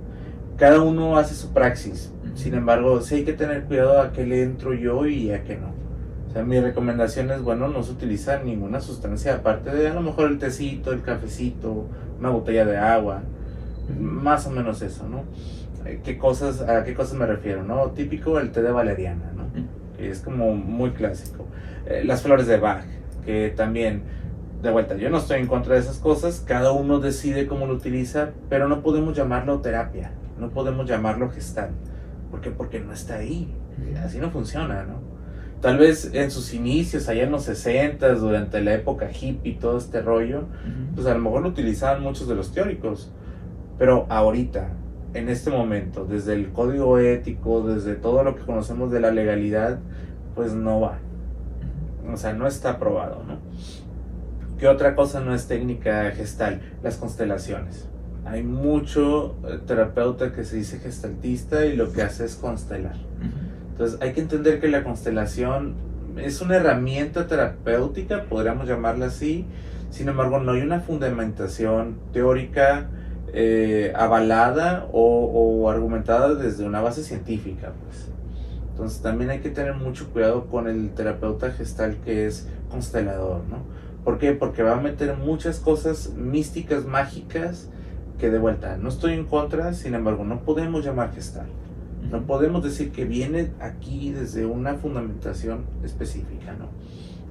Cada 0.56 0.80
uno 0.80 1.18
hace 1.18 1.34
su 1.34 1.52
praxis. 1.52 2.12
Sin 2.34 2.54
embargo, 2.54 3.00
sí 3.00 3.16
hay 3.16 3.24
que 3.24 3.32
tener 3.32 3.64
cuidado 3.64 4.00
a 4.00 4.12
qué 4.12 4.24
le 4.24 4.42
entro 4.42 4.72
yo 4.72 5.06
y 5.06 5.32
a 5.32 5.42
qué 5.44 5.56
no. 5.56 5.87
O 6.28 6.30
sea, 6.30 6.44
mi 6.44 6.60
recomendación 6.60 7.30
es, 7.30 7.42
bueno, 7.42 7.68
no 7.68 7.82
se 7.82 7.92
utiliza 7.92 8.42
ninguna 8.42 8.80
sustancia 8.80 9.36
aparte 9.36 9.70
de 9.70 9.88
a 9.88 9.94
lo 9.94 10.02
mejor 10.02 10.30
el 10.30 10.38
tecito, 10.38 10.92
el 10.92 11.00
cafecito, 11.02 11.86
una 12.18 12.28
botella 12.28 12.66
de 12.66 12.76
agua. 12.76 13.22
Más 13.98 14.46
o 14.46 14.50
menos 14.50 14.82
eso, 14.82 15.08
¿no? 15.08 15.24
Eh, 15.86 16.00
¿Qué 16.04 16.18
cosas, 16.18 16.60
¿A 16.60 16.84
qué 16.84 16.92
cosas 16.92 17.14
me 17.14 17.24
refiero, 17.24 17.62
no? 17.62 17.92
Típico 17.92 18.38
el 18.38 18.52
té 18.52 18.60
de 18.60 18.70
valeriana, 18.70 19.32
¿no? 19.34 19.44
Que 19.96 20.10
es 20.10 20.20
como 20.20 20.54
muy 20.54 20.90
clásico. 20.90 21.46
Eh, 21.86 22.02
las 22.04 22.20
flores 22.20 22.46
de 22.46 22.58
Bach, 22.58 22.84
que 23.24 23.48
también, 23.56 24.02
de 24.62 24.70
vuelta, 24.70 24.96
yo 24.96 25.08
no 25.08 25.16
estoy 25.16 25.40
en 25.40 25.46
contra 25.46 25.74
de 25.74 25.80
esas 25.80 25.96
cosas, 25.96 26.44
cada 26.46 26.72
uno 26.72 26.98
decide 27.00 27.46
cómo 27.46 27.66
lo 27.66 27.74
utiliza, 27.74 28.30
pero 28.50 28.68
no 28.68 28.82
podemos 28.82 29.16
llamarlo 29.16 29.60
terapia, 29.60 30.10
no 30.38 30.50
podemos 30.50 30.86
llamarlo 30.86 31.30
gestal. 31.30 31.70
¿Por 32.30 32.42
qué? 32.42 32.50
Porque 32.50 32.80
no 32.80 32.92
está 32.92 33.16
ahí, 33.16 33.54
así 34.04 34.18
no 34.18 34.30
funciona, 34.30 34.82
¿no? 34.82 35.07
Tal 35.60 35.78
vez 35.78 36.10
en 36.14 36.30
sus 36.30 36.54
inicios, 36.54 37.08
allá 37.08 37.24
en 37.24 37.32
los 37.32 37.42
60, 37.44 38.14
durante 38.14 38.60
la 38.60 38.74
época 38.74 39.10
hippie, 39.10 39.54
todo 39.54 39.78
este 39.78 40.00
rollo, 40.00 40.44
pues 40.94 41.06
a 41.06 41.14
lo 41.14 41.20
mejor 41.20 41.42
lo 41.42 41.48
utilizaban 41.48 42.02
muchos 42.02 42.28
de 42.28 42.36
los 42.36 42.52
teóricos, 42.52 43.10
pero 43.76 44.06
ahorita, 44.08 44.68
en 45.14 45.28
este 45.28 45.50
momento, 45.50 46.04
desde 46.04 46.34
el 46.34 46.52
código 46.52 46.98
ético, 46.98 47.62
desde 47.62 47.96
todo 47.96 48.22
lo 48.22 48.36
que 48.36 48.42
conocemos 48.42 48.92
de 48.92 49.00
la 49.00 49.10
legalidad, 49.10 49.80
pues 50.36 50.52
no 50.52 50.80
va. 50.80 50.98
O 52.12 52.16
sea, 52.16 52.32
no 52.32 52.46
está 52.46 52.70
aprobado, 52.70 53.24
¿no? 53.26 53.38
¿Qué 54.58 54.68
otra 54.68 54.94
cosa 54.94 55.20
no 55.20 55.34
es 55.34 55.46
técnica 55.46 56.10
gestal? 56.12 56.60
Las 56.82 56.96
constelaciones. 56.96 57.88
Hay 58.24 58.42
mucho 58.42 59.36
eh, 59.48 59.58
terapeuta 59.66 60.32
que 60.32 60.44
se 60.44 60.56
dice 60.56 60.78
gestaltista 60.78 61.64
y 61.64 61.76
lo 61.76 61.92
que 61.92 62.02
hace 62.02 62.24
es 62.24 62.34
constelar. 62.34 62.96
Entonces 63.78 64.02
hay 64.02 64.12
que 64.12 64.20
entender 64.20 64.58
que 64.58 64.66
la 64.66 64.82
constelación 64.82 65.76
es 66.16 66.40
una 66.40 66.56
herramienta 66.56 67.28
terapéutica, 67.28 68.24
podríamos 68.24 68.66
llamarla 68.66 69.06
así. 69.06 69.46
Sin 69.90 70.08
embargo, 70.08 70.40
no 70.40 70.50
hay 70.50 70.62
una 70.62 70.80
fundamentación 70.80 71.96
teórica 72.12 72.90
eh, 73.32 73.92
avalada 73.94 74.88
o, 74.92 75.70
argumentada 75.70 76.34
desde 76.34 76.66
una 76.66 76.80
base 76.80 77.04
científica. 77.04 77.72
Pues. 77.84 78.08
Entonces 78.70 79.00
también 79.00 79.30
hay 79.30 79.38
que 79.38 79.50
tener 79.50 79.74
mucho 79.74 80.10
cuidado 80.10 80.48
con 80.48 80.66
el 80.66 80.90
terapeuta 80.90 81.52
gestal 81.52 81.98
que 82.04 82.26
es 82.26 82.48
constelador, 82.70 83.44
¿no? 83.48 83.58
¿Por 84.02 84.18
qué? 84.18 84.32
Porque 84.32 84.64
va 84.64 84.72
a 84.72 84.80
meter 84.80 85.16
muchas 85.16 85.60
cosas 85.60 86.14
místicas, 86.16 86.84
mágicas, 86.84 87.68
que 88.18 88.28
de 88.28 88.40
vuelta 88.40 88.76
no 88.76 88.88
estoy 88.88 89.12
en 89.12 89.24
contra, 89.24 89.72
sin 89.72 89.94
embargo 89.94 90.24
no 90.24 90.40
podemos 90.40 90.84
llamar 90.84 91.12
gestal. 91.14 91.46
No 92.10 92.22
podemos 92.22 92.62
decir 92.62 92.90
que 92.90 93.04
viene 93.04 93.50
aquí 93.60 94.12
desde 94.12 94.46
una 94.46 94.74
fundamentación 94.74 95.64
específica, 95.84 96.54
¿no? 96.58 96.68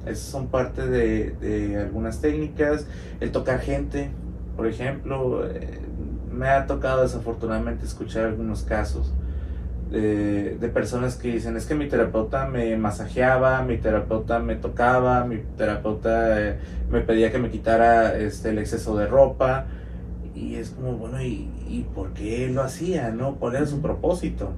Esas 0.10 0.25
son 0.25 0.47
parte 0.47 0.88
de, 0.88 1.32
de 1.41 1.77
algunas 1.77 2.21
técnicas. 2.21 2.86
El 3.19 3.32
tocar 3.32 3.60
gente, 3.60 4.10
por 4.56 4.67
ejemplo, 4.67 5.47
eh, 5.47 5.80
me 6.32 6.47
ha 6.49 6.67
tocado 6.67 7.01
desafortunadamente 7.01 7.86
escuchar 7.86 8.25
algunos 8.25 8.63
casos 8.63 9.13
de, 9.89 10.58
de 10.58 10.67
personas 10.69 11.15
que 11.15 11.32
dicen, 11.32 11.58
es 11.58 11.65
que 11.65 11.73
mi 11.73 11.88
terapeuta 11.88 12.47
me 12.47 12.75
masajeaba, 12.77 13.63
mi 13.63 13.77
terapeuta 13.77 14.39
me 14.39 14.56
tocaba, 14.56 15.23
mi 15.25 15.38
terapeuta 15.58 16.41
eh, 16.41 16.60
me 16.91 17.01
pedía 17.01 17.32
que 17.32 17.39
me 17.39 17.49
quitara 17.49 18.17
este, 18.17 18.49
el 18.49 18.60
exceso 18.60 18.95
de 18.97 19.08
ropa. 19.08 19.65
Y 20.38 20.56
es 20.56 20.69
como, 20.69 20.93
bueno, 20.93 21.21
¿y, 21.21 21.50
¿y 21.67 21.88
por 21.95 22.13
qué 22.13 22.47
lo 22.50 22.62
hacía? 22.62 23.10
¿no? 23.10 23.36
¿Cuál 23.36 23.56
era 23.56 23.65
su 23.65 23.82
propósito? 23.82 24.52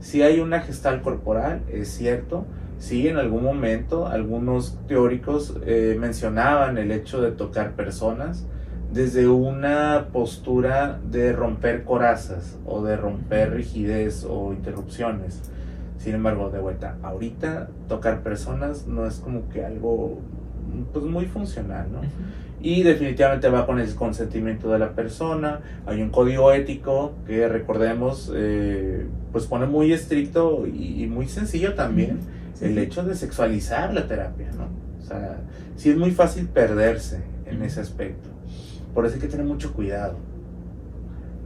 Si 0.00 0.22
hay 0.22 0.40
una 0.40 0.60
gestal 0.60 1.02
corporal, 1.02 1.62
es 1.72 1.88
cierto. 1.88 2.46
Sí, 2.78 3.08
en 3.08 3.16
algún 3.16 3.42
momento 3.42 4.06
algunos 4.06 4.78
teóricos 4.86 5.56
eh, 5.66 5.96
mencionaban 5.98 6.78
el 6.78 6.92
hecho 6.92 7.20
de 7.20 7.32
tocar 7.32 7.72
personas 7.72 8.46
desde 8.92 9.28
una 9.28 10.08
postura 10.12 11.00
de 11.10 11.32
romper 11.32 11.84
corazas 11.84 12.56
o 12.64 12.82
de 12.82 12.96
romper 12.96 13.52
rigidez 13.52 14.24
o 14.24 14.52
interrupciones. 14.52 15.42
Sin 15.98 16.14
embargo, 16.14 16.50
de 16.50 16.60
vuelta, 16.60 16.96
ahorita 17.02 17.68
tocar 17.88 18.22
personas 18.22 18.86
no 18.86 19.06
es 19.06 19.16
como 19.16 19.48
que 19.48 19.64
algo 19.64 20.18
pues 20.92 21.04
muy 21.04 21.26
funcional, 21.26 21.88
¿no? 21.90 22.00
Y 22.60 22.82
definitivamente 22.82 23.48
va 23.48 23.66
con 23.66 23.78
el 23.78 23.94
consentimiento 23.94 24.70
de 24.70 24.80
la 24.80 24.92
persona. 24.92 25.60
Hay 25.86 26.02
un 26.02 26.10
código 26.10 26.52
ético 26.52 27.14
que 27.26 27.48
recordemos, 27.48 28.32
eh, 28.34 29.06
pues 29.30 29.46
pone 29.46 29.66
muy 29.66 29.92
estricto 29.92 30.66
y, 30.66 31.04
y 31.04 31.06
muy 31.06 31.28
sencillo 31.28 31.74
también 31.74 32.18
Sí, 32.58 32.64
el 32.64 32.78
hecho 32.78 33.04
de 33.04 33.14
sexualizar 33.14 33.94
la 33.94 34.08
terapia, 34.08 34.50
¿no? 34.56 34.68
O 35.00 35.06
sea, 35.06 35.38
sí 35.76 35.90
es 35.90 35.96
muy 35.96 36.10
fácil 36.10 36.48
perderse 36.48 37.22
en 37.46 37.62
ese 37.62 37.80
aspecto. 37.80 38.28
Por 38.92 39.06
eso 39.06 39.14
hay 39.14 39.20
que 39.20 39.28
tener 39.28 39.46
mucho 39.46 39.72
cuidado. 39.72 40.16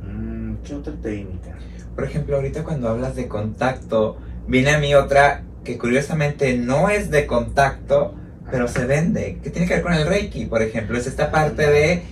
Mm, 0.02 0.54
¿Qué 0.64 0.74
otra 0.74 0.94
técnica? 0.94 1.54
Por 1.94 2.04
ejemplo, 2.04 2.36
ahorita 2.36 2.64
cuando 2.64 2.88
hablas 2.88 3.14
de 3.14 3.28
contacto, 3.28 4.16
viene 4.46 4.70
a 4.70 4.78
mí 4.78 4.94
otra 4.94 5.42
que 5.64 5.76
curiosamente 5.76 6.56
no 6.56 6.88
es 6.88 7.10
de 7.10 7.26
contacto, 7.26 8.14
pero 8.52 8.68
se 8.68 8.86
vende, 8.86 9.40
que 9.42 9.50
tiene 9.50 9.66
que 9.66 9.74
ver 9.74 9.82
con 9.82 9.94
el 9.94 10.06
Reiki, 10.06 10.46
por 10.46 10.62
ejemplo, 10.62 10.96
es 10.98 11.08
esta 11.08 11.32
parte 11.32 11.66
de 11.68 12.02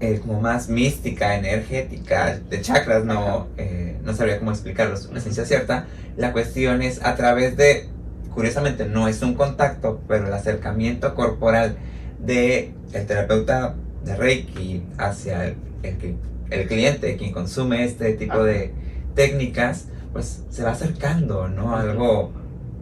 eh, 0.00 0.20
como 0.20 0.40
más 0.40 0.68
mística, 0.68 1.36
energética, 1.36 2.38
de 2.38 2.60
chakras, 2.60 3.04
no, 3.04 3.48
eh, 3.58 3.96
no 4.04 4.14
sabría 4.14 4.38
cómo 4.38 4.52
explicarlo, 4.52 4.94
es 4.94 5.06
una 5.06 5.20
ciencia 5.20 5.44
cierta. 5.44 5.86
La 6.16 6.32
cuestión 6.32 6.82
es 6.82 7.04
a 7.04 7.16
través 7.16 7.56
de, 7.56 7.88
curiosamente 8.34 8.86
no 8.86 9.08
es 9.08 9.22
un 9.22 9.34
contacto, 9.34 10.00
pero 10.08 10.26
el 10.28 10.32
acercamiento 10.32 11.14
corporal 11.14 11.76
de 12.18 12.72
el 12.92 13.06
terapeuta 13.06 13.74
de 14.04 14.16
Reiki 14.16 14.82
hacia 14.98 15.46
el, 15.46 15.56
el 15.82 16.16
el 16.50 16.66
cliente, 16.66 17.16
quien 17.16 17.32
consume 17.32 17.84
este 17.84 18.12
tipo 18.14 18.34
Ajá. 18.34 18.42
de 18.44 18.72
técnicas, 19.14 19.86
pues 20.12 20.42
se 20.50 20.64
va 20.64 20.72
acercando, 20.72 21.48
¿no? 21.48 21.76
Algo, 21.76 22.32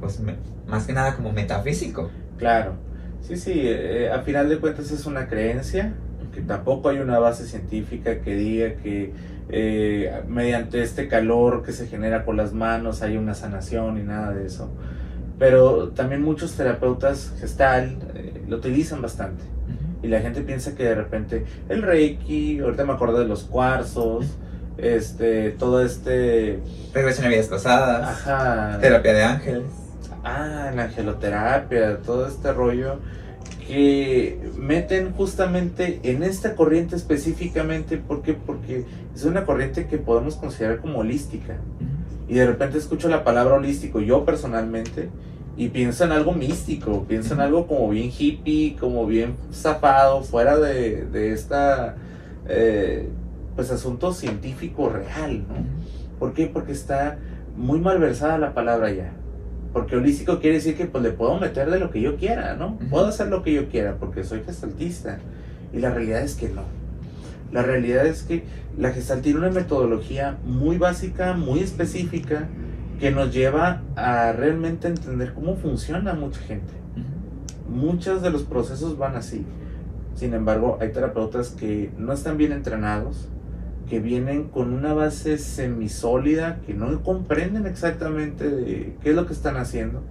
pues 0.01 0.21
me- 0.21 0.37
más 0.66 0.87
que 0.87 0.94
nada 0.94 1.14
como 1.16 1.33
metafísico. 1.33 2.11
Claro, 2.38 2.74
sí, 3.20 3.37
sí, 3.37 3.53
eh, 3.64 4.11
a 4.11 4.20
final 4.20 4.48
de 4.48 4.59
cuentas 4.59 4.90
es 4.90 5.05
una 5.07 5.29
creencia, 5.29 5.92
que 6.33 6.40
tampoco 6.40 6.88
hay 6.88 6.98
una 6.98 7.18
base 7.18 7.44
científica 7.46 8.20
que 8.20 8.35
diga 8.35 8.74
que 8.83 9.12
eh, 9.51 10.22
mediante 10.29 10.83
este 10.83 11.09
calor 11.09 11.62
que 11.62 11.72
se 11.72 11.87
genera 11.87 12.24
con 12.24 12.37
las 12.37 12.53
manos 12.53 13.03
hay 13.03 13.16
una 13.16 13.35
sanación 13.35 13.98
y 13.98 14.03
nada 14.03 14.33
de 14.33 14.46
eso. 14.46 14.70
Pero 15.38 15.90
también 15.90 16.22
muchos 16.22 16.55
terapeutas 16.55 17.35
gestal 17.40 17.98
eh, 18.14 18.42
lo 18.48 18.57
utilizan 18.57 19.01
bastante. 19.03 19.44
Y 20.03 20.09
la 20.09 20.20
gente 20.20 20.42
piensa 20.42 20.74
que 20.77 20.85
de 20.85 20.94
repente 20.94 21.44
el 21.68 21.83
Reiki, 21.83 22.61
ahorita 22.61 22.85
me 22.85 22.92
acuerdo 22.92 23.18
de 23.18 23.27
los 23.27 23.44
cuarzos, 23.44 24.27
este, 24.77 25.51
todo 25.51 25.83
este... 25.83 26.61
Regresión 26.94 27.27
a 27.27 27.31
vidas 27.31 27.48
pasadas. 27.48 28.27
Ajá. 28.27 28.79
Terapia 28.81 29.12
de 29.12 29.22
ángeles. 29.24 29.88
Ah, 30.24 30.70
la 30.74 30.85
angeloterapia, 30.85 31.98
todo 31.98 32.26
este 32.26 32.52
rollo 32.52 32.98
que 33.66 34.40
meten 34.57 35.12
justamente 35.12 36.00
en 36.02 36.22
esta 36.22 36.57
corriente 36.57 36.96
específicamente, 36.96 37.98
¿por 37.98 38.22
qué? 38.22 38.33
Porque 38.33 38.87
es 39.14 39.24
una 39.24 39.44
corriente 39.44 39.87
que 39.87 39.98
podemos 39.98 40.37
considerar 40.37 40.78
como 40.78 41.00
holística. 41.00 41.57
Y 42.28 42.35
de 42.35 42.46
repente 42.46 42.78
escucho 42.78 43.09
la 43.09 43.24
palabra 43.24 43.57
holístico, 43.57 44.00
yo 44.00 44.24
personalmente, 44.24 45.11
y 45.57 45.68
pienso 45.68 46.04
en 46.04 46.12
algo 46.12 46.33
místico, 46.33 47.04
pienso 47.04 47.35
en 47.35 47.40
algo 47.40 47.66
como 47.66 47.90
bien 47.90 48.11
hippie, 48.16 48.76
como 48.81 49.07
bien 49.07 49.35
zafado, 49.52 50.22
fuera 50.22 50.57
de, 50.59 51.04
de 51.04 51.33
esta, 51.33 51.96
eh, 52.48 53.09
pues 53.54 53.70
asunto 53.70 54.12
científico 54.12 54.88
real, 54.88 55.40
¿no? 55.46 55.57
¿Por 56.18 56.33
qué? 56.33 56.46
Porque 56.46 56.72
está 56.72 57.18
muy 57.57 57.81
malversada 57.81 58.38
la 58.38 58.54
palabra 58.54 58.90
ya. 58.92 59.12
Porque 59.79 59.95
holístico 59.95 60.41
quiere 60.41 60.57
decir 60.57 60.77
que 60.77 60.87
pues 60.87 61.05
le 61.05 61.12
puedo 61.12 61.38
meter 61.38 61.71
de 61.71 61.79
lo 61.79 61.93
que 61.93 62.01
yo 62.01 62.17
quiera, 62.17 62.57
¿no? 62.57 62.77
Puedo 62.91 63.07
hacer 63.07 63.29
lo 63.29 63.45
que 63.45 63.53
yo 63.53 63.69
quiera 63.69 63.95
porque 63.95 64.25
soy 64.25 64.43
gestaltista. 64.43 65.21
Y 65.73 65.79
la 65.79 65.91
realidad 65.95 66.23
es 66.23 66.35
que 66.35 66.49
no. 66.49 66.62
La 67.53 67.62
realidad 67.62 68.05
es 68.05 68.25
que 68.25 68.43
la 68.77 68.91
gestal 68.91 69.23
tiene 69.23 69.38
una 69.38 69.51
metodología 69.51 70.37
muy 70.45 70.79
básica, 70.79 71.35
muy 71.35 71.61
específica, 71.61 72.49
que 72.99 73.12
nos 73.12 73.33
lleva 73.33 73.83
a 73.95 74.33
realmente 74.33 74.88
entender 74.88 75.33
cómo 75.33 75.55
funciona 75.55 76.12
mucha 76.12 76.41
gente. 76.41 76.73
Muchos 77.69 78.21
de 78.21 78.31
los 78.31 78.43
procesos 78.43 78.99
van 78.99 79.14
así. 79.14 79.47
Sin 80.17 80.35
embargo, 80.35 80.79
hay 80.81 80.91
terapeutas 80.91 81.51
que 81.51 81.93
no 81.97 82.12
están 82.12 82.37
bien 82.37 82.51
entrenados, 82.51 83.29
que 83.88 84.01
vienen 84.01 84.44
con 84.44 84.72
una 84.72 84.92
base 84.92 85.38
semisólida, 85.38 86.61
que 86.66 86.74
no 86.74 87.03
comprenden 87.03 87.66
exactamente 87.66 88.94
qué 89.03 89.11
es 89.11 89.16
lo 89.16 89.27
que 89.27 89.33
están 89.33 89.57
haciendo. 89.57 90.03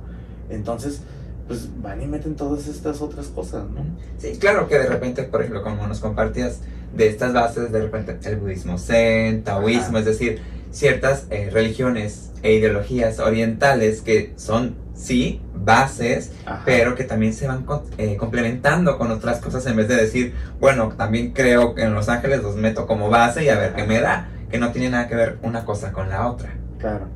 Entonces, 0.49 1.01
pues 1.47 1.69
van 1.81 2.01
y 2.01 2.07
meten 2.07 2.35
todas 2.35 2.67
estas 2.67 3.01
otras 3.01 3.27
cosas, 3.27 3.69
¿no? 3.69 3.85
Sí, 4.17 4.37
claro 4.39 4.67
que 4.67 4.77
de 4.77 4.87
repente, 4.87 5.23
por 5.23 5.41
ejemplo, 5.41 5.63
como 5.63 5.87
nos 5.87 5.99
compartías 5.99 6.61
de 6.95 7.07
estas 7.07 7.33
bases, 7.33 7.71
de 7.71 7.81
repente 7.81 8.17
el 8.29 8.37
budismo 8.37 8.77
zen, 8.77 9.43
taoísmo, 9.43 9.97
es 9.97 10.05
decir, 10.05 10.41
ciertas 10.71 11.27
eh, 11.29 11.49
religiones 11.51 12.31
e 12.43 12.53
ideologías 12.53 13.19
orientales 13.19 14.01
que 14.01 14.33
son, 14.35 14.75
sí, 14.97 15.41
bases, 15.53 16.33
pero 16.65 16.95
que 16.95 17.03
también 17.03 17.33
se 17.33 17.47
van 17.47 17.65
eh, 17.97 18.17
complementando 18.17 18.97
con 18.97 19.11
otras 19.11 19.39
cosas 19.39 19.65
en 19.67 19.77
vez 19.77 19.87
de 19.87 19.95
decir, 19.95 20.33
bueno, 20.59 20.89
también 20.97 21.31
creo 21.31 21.75
que 21.75 21.83
en 21.83 21.93
Los 21.93 22.09
Ángeles 22.09 22.41
los 22.41 22.55
meto 22.55 22.87
como 22.87 23.09
base 23.09 23.45
y 23.45 23.49
a 23.49 23.55
ver 23.55 23.73
qué 23.73 23.85
me 23.85 24.01
da, 24.01 24.29
que 24.49 24.57
no 24.57 24.71
tiene 24.71 24.89
nada 24.89 25.07
que 25.07 25.15
ver 25.15 25.37
una 25.43 25.63
cosa 25.63 25.93
con 25.93 26.09
la 26.09 26.27
otra. 26.27 26.53
Claro. 26.79 27.07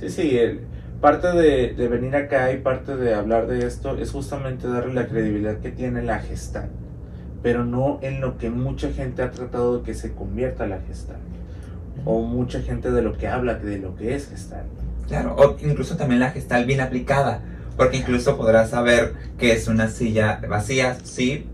Sí, 0.00 0.08
sí, 0.08 0.38
el, 0.38 0.60
parte 1.00 1.28
de, 1.32 1.74
de, 1.74 1.88
venir 1.88 2.14
acá 2.16 2.52
y 2.52 2.58
parte 2.58 2.96
de 2.96 3.14
hablar 3.14 3.46
de 3.46 3.66
esto 3.66 3.96
es 3.98 4.10
justamente 4.10 4.68
darle 4.68 4.94
la 4.94 5.06
credibilidad 5.06 5.58
que 5.58 5.70
tiene 5.70 6.02
la 6.02 6.20
gestalt, 6.20 6.70
pero 7.42 7.64
no 7.64 7.98
en 8.00 8.20
lo 8.20 8.38
que 8.38 8.48
mucha 8.48 8.90
gente 8.90 9.22
ha 9.22 9.30
tratado 9.30 9.78
de 9.78 9.84
que 9.84 9.94
se 9.94 10.12
convierta 10.12 10.66
la 10.66 10.80
gestalt, 10.80 11.20
o 12.04 12.20
mucha 12.22 12.60
gente 12.60 12.90
de 12.90 13.02
lo 13.02 13.16
que 13.18 13.28
habla 13.28 13.54
de 13.54 13.78
lo 13.78 13.96
que 13.96 14.14
es 14.14 14.28
gestalt. 14.28 14.83
Claro, 15.08 15.36
o 15.36 15.56
incluso 15.60 15.96
también 15.96 16.20
la 16.20 16.30
gestal 16.30 16.64
bien 16.64 16.80
aplicada 16.80 17.42
porque 17.76 17.96
incluso 17.96 18.36
podrás 18.36 18.70
saber 18.70 19.14
que 19.38 19.52
es 19.52 19.68
una 19.68 19.88
silla 19.88 20.40
vacía, 20.48 20.96
sí, 21.02 21.46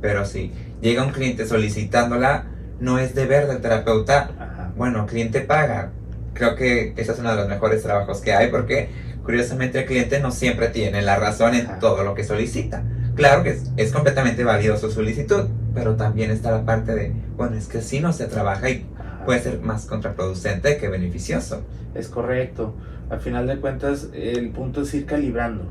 pero 0.00 0.24
sí. 0.24 0.52
Llega 0.80 1.04
un 1.04 1.12
cliente 1.12 1.46
solicitándola, 1.46 2.44
no 2.80 2.98
es 2.98 3.14
deber 3.14 3.46
del 3.46 3.60
terapeuta. 3.60 4.72
Bueno, 4.76 5.06
cliente 5.06 5.40
paga. 5.40 5.90
Creo 6.34 6.54
que 6.54 6.94
ese 6.96 7.12
es 7.12 7.18
uno 7.18 7.30
de 7.30 7.36
los 7.36 7.48
mejores 7.48 7.82
trabajos 7.82 8.20
que 8.20 8.32
hay 8.32 8.48
porque 8.50 8.88
curiosamente 9.24 9.80
el 9.80 9.86
cliente 9.86 10.20
no 10.20 10.30
siempre 10.30 10.68
tiene 10.68 11.02
la 11.02 11.16
razón 11.16 11.54
en 11.54 11.78
todo 11.80 12.04
lo 12.04 12.14
que 12.14 12.24
solicita. 12.24 12.82
Claro 13.14 13.42
que 13.42 13.58
es, 13.76 13.92
completamente 13.92 14.44
válido 14.44 14.76
su 14.76 14.92
solicitud, 14.92 15.46
pero 15.74 15.96
también 15.96 16.30
está 16.30 16.52
la 16.52 16.64
parte 16.64 16.94
de, 16.94 17.12
bueno, 17.36 17.56
es 17.56 17.66
que 17.66 17.82
si 17.82 17.98
no 17.98 18.12
se 18.12 18.26
trabaja 18.26 18.70
y 18.70 18.86
puede 19.24 19.40
ser 19.40 19.60
más 19.60 19.86
contraproducente 19.86 20.78
que 20.78 20.88
beneficioso. 20.88 21.62
Es 21.94 22.08
correcto 22.08 22.74
al 23.10 23.20
final 23.20 23.46
de 23.46 23.58
cuentas 23.58 24.10
el 24.12 24.50
punto 24.50 24.82
es 24.82 24.94
ir 24.94 25.06
calibrando. 25.06 25.64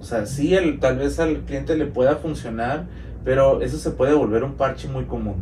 O 0.00 0.04
sea, 0.04 0.26
sí, 0.26 0.54
el, 0.54 0.80
tal 0.80 0.98
vez 0.98 1.20
al 1.20 1.42
cliente 1.42 1.76
le 1.76 1.86
pueda 1.86 2.16
funcionar, 2.16 2.86
pero 3.24 3.62
eso 3.62 3.78
se 3.78 3.90
puede 3.90 4.14
volver 4.14 4.42
un 4.42 4.54
parche 4.54 4.88
muy 4.88 5.04
común. 5.04 5.36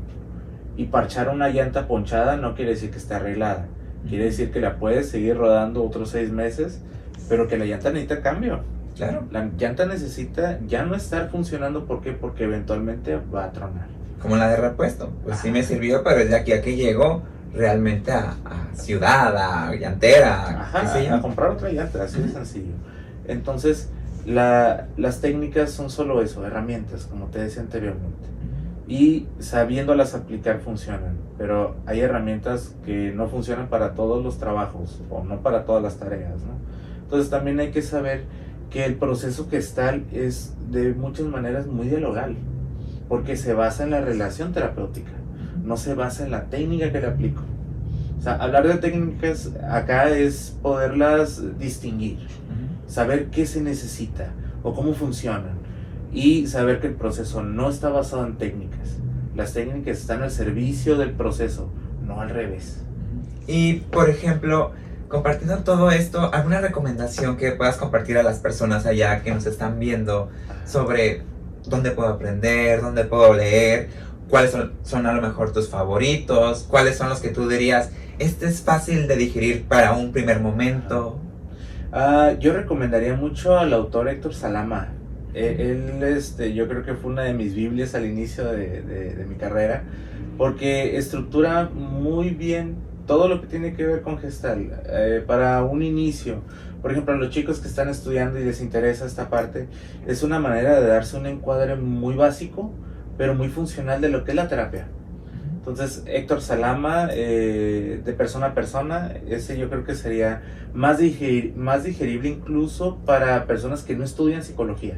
Y 0.77 0.87
parchar 0.87 1.29
una 1.29 1.49
llanta 1.49 1.87
ponchada 1.87 2.37
no 2.37 2.55
quiere 2.55 2.73
decir 2.73 2.91
que 2.91 2.99
esté 2.99 3.15
arreglada. 3.15 3.69
Quiere 4.09 4.25
decir 4.25 4.51
que 4.51 4.61
la 4.61 4.77
puedes 4.77 5.09
seguir 5.09 5.37
rodando 5.37 5.85
otros 5.85 6.11
seis 6.11 6.31
meses, 6.31 6.83
pero 7.29 7.49
que 7.49 7.59
la 7.59 7.65
llanta 7.65 7.91
necesita 7.91 8.23
cambio. 8.23 8.61
Claro. 8.97 9.27
La 9.31 9.51
llanta 9.57 9.87
necesita 9.87 10.59
ya 10.67 10.85
no 10.85 10.95
estar 10.95 11.31
funcionando. 11.31 11.87
¿Por 11.87 12.01
qué? 12.01 12.13
Porque 12.13 12.45
eventualmente 12.45 13.17
va 13.17 13.45
a 13.45 13.53
tronar. 13.53 14.00
Como 14.21 14.37
la 14.37 14.49
de 14.49 14.57
repuesto. 14.57 15.11
Pues 15.25 15.39
sí 15.39 15.51
me 15.51 15.63
sirvió, 15.63 16.03
pero 16.03 16.25
de 16.25 16.37
aquí 16.37 16.53
a 16.53 16.61
que 16.61 16.77
llegó 16.77 17.23
realmente 17.55 18.13
a, 18.13 18.37
ciudad, 18.75 19.37
a 19.37 19.75
llantera, 19.75 20.63
Ajá, 20.63 21.15
a 21.15 21.21
comprar 21.21 21.51
otra 21.51 21.71
llanta, 21.71 22.05
así 22.05 22.21
de 22.21 22.29
sencillo. 22.29 22.75
Entonces, 23.27 23.91
la, 24.27 24.89
las 24.97 25.21
técnicas 25.21 25.71
son 25.71 25.91
solo 25.91 26.23
eso, 26.23 26.45
herramientas, 26.47 27.07
como 27.07 27.27
te 27.27 27.41
decía 27.41 27.63
anteriormente. 27.63 28.29
Y 28.87 29.29
sabiéndolas 29.39 30.15
aplicar 30.15 30.61
funcionan, 30.61 31.17
pero 31.39 31.77
hay 31.87 32.01
herramientas 32.01 32.75
que 32.85 33.13
no 33.13 33.29
funcionan 33.29 33.69
para 33.69 33.95
todos 33.95 34.23
los 34.23 34.39
trabajos 34.39 35.01
o 35.11 35.23
no 35.23 35.43
para 35.43 35.65
todas 35.65 35.83
las 35.83 35.97
tareas, 35.97 36.41
¿no? 36.43 36.59
Entonces 37.05 37.31
también 37.31 37.61
hay 37.61 37.71
que 37.71 37.83
saber 37.83 38.25
que 38.69 38.85
el 38.85 38.97
proceso 38.97 39.49
gestal 39.49 40.05
es 40.13 40.55
de 40.71 40.93
muchas 40.95 41.27
maneras 41.27 41.67
muy 41.67 41.89
dialogal, 41.89 42.37
porque 43.11 43.37
se 43.37 43.53
basa 43.53 43.83
en 43.83 43.91
la 43.91 44.01
relación 44.01 44.55
terapéutica 44.55 45.13
no 45.63 45.77
se 45.77 45.95
basa 45.95 46.25
en 46.25 46.31
la 46.31 46.45
técnica 46.45 46.91
que 46.93 47.01
le 47.01 47.07
aplico. 47.07 47.43
O 48.19 48.23
sea, 48.23 48.35
hablar 48.35 48.67
de 48.67 48.75
técnicas 48.75 49.51
acá 49.71 50.11
es 50.11 50.57
poderlas 50.63 51.59
distinguir, 51.59 52.19
saber 52.87 53.31
qué 53.31 53.47
se 53.47 53.63
necesita 53.63 54.33
o 54.63 54.75
cómo 54.75 54.93
funcionan 54.95 55.59
y 56.13 56.47
saber 56.47 56.81
que 56.81 56.89
el 56.89 56.95
proceso 56.95 57.43
no 57.43 57.71
está 57.71 57.89
basado 57.89 58.27
en 58.27 58.37
técnicas. 58.37 58.99
Las 59.35 59.55
técnicas 59.55 59.99
están 59.99 60.23
al 60.23 60.31
servicio 60.31 60.99
del 60.99 61.13
proceso, 61.13 61.71
no 62.05 62.21
al 62.21 62.31
revés. 62.31 62.83
Y, 63.47 63.75
por 63.93 64.11
ejemplo, 64.11 64.73
compartiendo 65.09 65.59
todo 65.59 65.91
esto, 65.91 66.35
¿alguna 66.35 66.61
recomendación 66.61 67.37
que 67.37 67.53
puedas 67.53 67.77
compartir 67.77 68.19
a 68.19 68.23
las 68.23 68.39
personas 68.39 68.87
allá 68.87 69.23
que 69.23 69.33
nos 69.33 69.47
están 69.47 69.79
viendo 69.79 70.31
sobre 70.67 71.23
dónde 71.67 71.91
puedo 71.91 72.09
aprender, 72.09 72.81
dónde 72.81 73.05
puedo 73.05 73.35
leer 73.35 73.89
cuáles 74.31 74.57
son, 74.85 75.07
a 75.07 75.13
lo 75.13 75.21
mejor 75.21 75.53
tus 75.53 75.69
favoritos, 75.69 76.65
cuáles 76.71 76.97
son 76.97 77.09
los 77.09 77.21
que 77.21 77.29
tú 77.29 77.49
dirías, 77.49 77.91
este 78.19 78.47
es 78.47 78.63
fácil 78.63 79.09
de 79.09 79.17
digerir 79.17 79.65
para 79.65 79.93
un 79.93 80.13
primer 80.13 80.41
momento. 80.41 81.19
Ah, 81.93 82.33
yo 82.39 82.53
recomendaría 82.53 83.15
mucho 83.15 83.59
al 83.59 83.73
autor 83.73 84.09
Héctor 84.09 84.33
Salama. 84.33 84.93
E, 85.35 85.73
él, 85.73 86.03
este, 86.03 86.55
yo 86.55 86.69
creo 86.69 86.85
que 86.85 86.95
fue 86.95 87.11
una 87.11 87.23
de 87.23 87.35
mis 87.35 87.55
Biblias 87.55 87.95
al 87.95 88.07
inicio 88.07 88.45
de, 88.45 89.27
mi 89.29 89.35
carrera, 89.35 89.83
porque 90.39 90.97
estructura 90.97 91.69
muy 91.69 92.31
bien 92.31 92.77
todo 93.07 93.27
lo 93.27 93.41
que 93.41 93.49
tiene 93.49 93.75
que 93.75 93.85
ver 93.85 94.03
con 94.03 94.19
gestal 94.19 94.81
eh, 94.87 95.25
para 95.27 95.65
un 95.65 95.83
inicio. 95.83 96.43
Por 96.83 96.93
ejemplo, 96.93 97.15
a 97.15 97.17
los 97.17 97.31
chicos 97.31 97.61
que 97.61 97.69
están 97.69 97.89
estudiando 97.89 98.39
y 98.39 98.45
les 98.45 98.61
interesa 98.61 99.07
esta 99.07 99.29
parte, 99.29 99.69
es 100.07 100.23
una 100.23 100.39
manera 100.39 100.81
de 100.81 100.87
darse 100.87 101.17
un 101.17 101.27
encuadre 101.27 101.77
muy 101.77 102.15
básico 102.15 102.73
pero 103.21 103.35
muy 103.35 103.51
funcional 103.51 104.01
de 104.01 104.09
lo 104.09 104.25
que 104.25 104.31
es 104.31 104.35
la 104.35 104.49
terapia. 104.49 104.87
Entonces, 105.59 106.05
Héctor 106.07 106.41
Salama, 106.41 107.11
eh, 107.13 108.01
de 108.03 108.13
persona 108.15 108.47
a 108.47 108.55
persona, 108.55 109.13
ese 109.29 109.59
yo 109.59 109.69
creo 109.69 109.85
que 109.85 109.95
sería 109.95 110.41
más, 110.73 111.01
más 111.55 111.85
digerible 111.85 112.31
incluso 112.31 112.97
para 113.05 113.45
personas 113.45 113.83
que 113.83 113.95
no 113.95 114.05
estudian 114.05 114.43
psicología, 114.43 114.97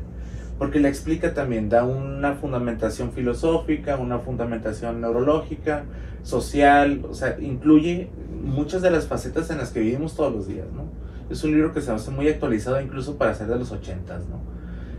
porque 0.56 0.78
le 0.78 0.88
explica 0.88 1.34
también, 1.34 1.68
da 1.68 1.84
una 1.84 2.34
fundamentación 2.34 3.10
filosófica, 3.10 3.96
una 3.96 4.20
fundamentación 4.20 5.00
neurológica, 5.00 5.82
social, 6.22 7.04
o 7.10 7.14
sea, 7.14 7.36
incluye 7.40 8.08
muchas 8.40 8.82
de 8.82 8.92
las 8.92 9.08
facetas 9.08 9.50
en 9.50 9.58
las 9.58 9.72
que 9.72 9.80
vivimos 9.80 10.14
todos 10.14 10.32
los 10.32 10.46
días, 10.46 10.68
¿no? 10.72 10.84
Es 11.32 11.44
un 11.44 11.52
libro 11.52 11.72
que 11.72 11.80
se 11.80 11.90
hace 11.90 12.10
muy 12.10 12.28
actualizado 12.28 12.80
incluso 12.80 13.16
para 13.16 13.34
ser 13.34 13.48
de 13.48 13.58
los 13.58 13.72
ochentas, 13.72 14.22
¿no? 14.28 14.40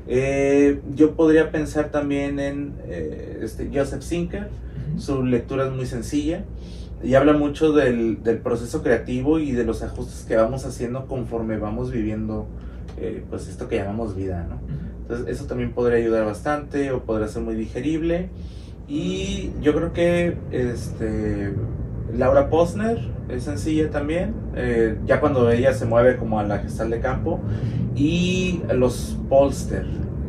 Eh, 0.07 0.81
yo 0.93 1.15
podría 1.15 1.51
pensar 1.51 1.89
también 1.89 2.39
en 2.39 2.73
eh, 2.86 3.39
este 3.41 3.69
Joseph 3.73 4.03
Zinker, 4.03 4.49
su 4.97 5.23
lectura 5.23 5.67
es 5.67 5.71
muy 5.71 5.86
sencilla 5.86 6.43
y 7.01 7.15
habla 7.15 7.34
mucho 7.34 7.71
del, 7.71 8.21
del, 8.21 8.39
proceso 8.39 8.84
creativo 8.84 9.39
y 9.39 9.53
de 9.53 9.63
los 9.63 9.81
ajustes 9.81 10.25
que 10.25 10.36
vamos 10.36 10.65
haciendo 10.65 11.07
conforme 11.07 11.57
vamos 11.57 11.89
viviendo 11.91 12.47
eh, 12.97 13.23
pues 13.29 13.47
esto 13.47 13.67
que 13.67 13.77
llamamos 13.77 14.15
vida, 14.15 14.45
¿no? 14.49 14.59
Entonces 15.01 15.27
eso 15.27 15.45
también 15.45 15.73
podría 15.73 15.97
ayudar 15.97 16.25
bastante 16.25 16.91
o 16.91 17.03
podría 17.03 17.27
ser 17.27 17.41
muy 17.41 17.55
digerible. 17.55 18.29
Y 18.88 19.51
yo 19.61 19.73
creo 19.73 19.93
que 19.93 20.38
este, 20.51 21.53
Laura 22.18 22.49
Posner 22.49 22.99
es 23.30 23.43
sencilla 23.43 23.89
también, 23.89 24.34
eh, 24.55 24.97
ya 25.05 25.20
cuando 25.20 25.49
ella 25.49 25.74
se 25.74 25.86
mueve 25.86 26.18
como 26.18 26.39
a 26.39 26.43
la 26.43 26.59
gestal 26.59 26.89
de 26.89 26.99
campo. 26.99 27.39
Y 27.95 28.61
los 28.74 29.18
Polster, 29.30 29.86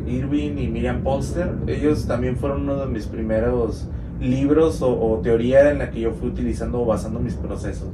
Irving 0.07 0.57
y 0.57 0.67
Miriam 0.67 1.01
Polster, 1.03 1.51
ellos 1.67 2.07
también 2.07 2.37
fueron 2.37 2.63
uno 2.63 2.77
de 2.77 2.87
mis 2.87 3.07
primeros 3.07 3.87
libros 4.19 4.81
o, 4.81 5.19
teoría 5.21 5.69
en 5.71 5.79
la 5.79 5.91
que 5.91 5.99
yo 6.01 6.11
fui 6.11 6.29
utilizando 6.29 6.81
o 6.81 6.85
basando 6.85 7.19
mis 7.19 7.35
procesos. 7.35 7.89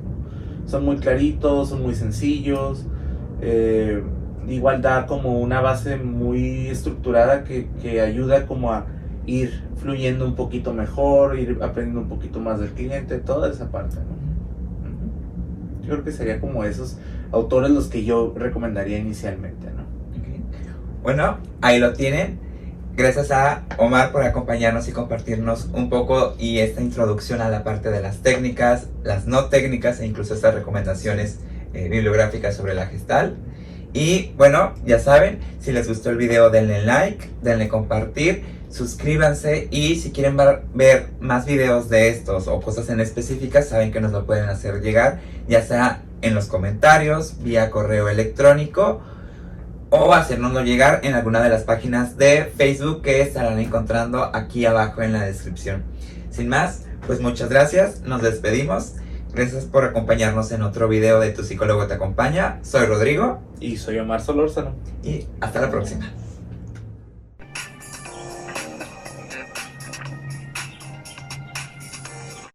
Son 0.65 0.85
muy 0.85 0.97
claritos, 0.97 1.69
son 1.69 1.81
muy 1.81 1.95
sencillos. 1.95 2.85
Eh, 3.41 4.03
igual 4.47 4.81
da 4.81 5.05
como 5.05 5.39
una 5.39 5.61
base 5.61 5.97
muy 5.97 6.67
estructurada 6.67 7.43
que, 7.43 7.67
que, 7.81 8.01
ayuda 8.01 8.45
como 8.45 8.71
a 8.71 8.85
ir 9.25 9.63
fluyendo 9.77 10.25
un 10.25 10.35
poquito 10.35 10.73
mejor, 10.73 11.37
ir 11.37 11.57
aprendiendo 11.61 12.01
un 12.01 12.09
poquito 12.09 12.39
más 12.39 12.59
del 12.59 12.69
cliente, 12.69 13.17
toda 13.17 13.51
esa 13.51 13.69
parte. 13.69 13.97
Yo 15.81 15.89
creo 15.89 16.03
que 16.03 16.11
sería 16.11 16.39
como 16.39 16.63
esos 16.63 16.97
autores 17.31 17.71
los 17.71 17.87
que 17.87 18.03
yo 18.03 18.33
recomendaría 18.35 18.97
inicialmente. 18.97 19.67
¿no? 19.67 19.83
Bueno, 21.03 21.37
ahí 21.61 21.79
lo 21.79 21.93
tienen. 21.93 22.39
Gracias 22.95 23.31
a 23.31 23.63
Omar 23.77 24.11
por 24.11 24.23
acompañarnos 24.23 24.87
y 24.89 24.91
compartirnos 24.91 25.69
un 25.73 25.89
poco 25.89 26.35
y 26.37 26.59
esta 26.59 26.81
introducción 26.81 27.41
a 27.41 27.49
la 27.49 27.63
parte 27.63 27.89
de 27.89 28.01
las 28.01 28.17
técnicas, 28.17 28.87
las 29.03 29.27
no 29.27 29.45
técnicas 29.45 30.01
e 30.01 30.05
incluso 30.05 30.33
estas 30.33 30.53
recomendaciones 30.53 31.39
eh, 31.73 31.87
bibliográficas 31.89 32.55
sobre 32.55 32.73
la 32.73 32.87
gestal. 32.87 33.37
Y 33.93 34.33
bueno, 34.37 34.73
ya 34.85 34.99
saben, 34.99 35.39
si 35.59 35.71
les 35.71 35.87
gustó 35.87 36.09
el 36.09 36.17
video 36.17 36.49
denle 36.49 36.83
like, 36.83 37.29
denle 37.41 37.69
compartir, 37.69 38.43
suscríbanse 38.71 39.67
y 39.69 39.95
si 39.97 40.11
quieren 40.11 40.37
ver 40.73 41.07
más 41.19 41.45
videos 41.45 41.89
de 41.89 42.09
estos 42.09 42.47
o 42.47 42.61
cosas 42.61 42.89
en 42.89 42.99
específicas, 42.99 43.67
saben 43.67 43.91
que 43.91 44.01
nos 44.01 44.11
lo 44.11 44.25
pueden 44.25 44.49
hacer 44.49 44.81
llegar, 44.81 45.19
ya 45.47 45.61
sea 45.61 46.03
en 46.21 46.35
los 46.35 46.45
comentarios, 46.45 47.43
vía 47.43 47.69
correo 47.69 48.09
electrónico 48.09 49.01
o 49.89 50.13
hacernoslo 50.13 50.63
llegar 50.63 51.01
en 51.03 51.15
alguna 51.15 51.41
de 51.41 51.49
las 51.49 51.63
páginas 51.63 52.17
de 52.17 52.45
Facebook 52.55 53.01
que 53.01 53.21
estarán 53.21 53.59
encontrando 53.59 54.23
aquí 54.33 54.65
abajo 54.65 55.01
en 55.01 55.13
la 55.13 55.23
descripción. 55.23 55.83
Sin 56.29 56.47
más, 56.47 56.85
pues 57.05 57.19
muchas 57.19 57.49
gracias, 57.49 58.01
nos 58.01 58.21
despedimos. 58.21 58.93
Gracias 59.33 59.65
por 59.65 59.85
acompañarnos 59.85 60.51
en 60.51 60.61
otro 60.61 60.87
video 60.89 61.19
de 61.19 61.31
Tu 61.31 61.43
psicólogo 61.43 61.87
te 61.87 61.93
acompaña. 61.93 62.59
Soy 62.63 62.85
Rodrigo. 62.85 63.39
Y 63.61 63.77
soy 63.77 63.97
Omar 63.99 64.21
Solórzano. 64.21 64.73
Y 65.03 65.25
hasta 65.39 65.61
la 65.61 65.71
próxima. 65.71 66.11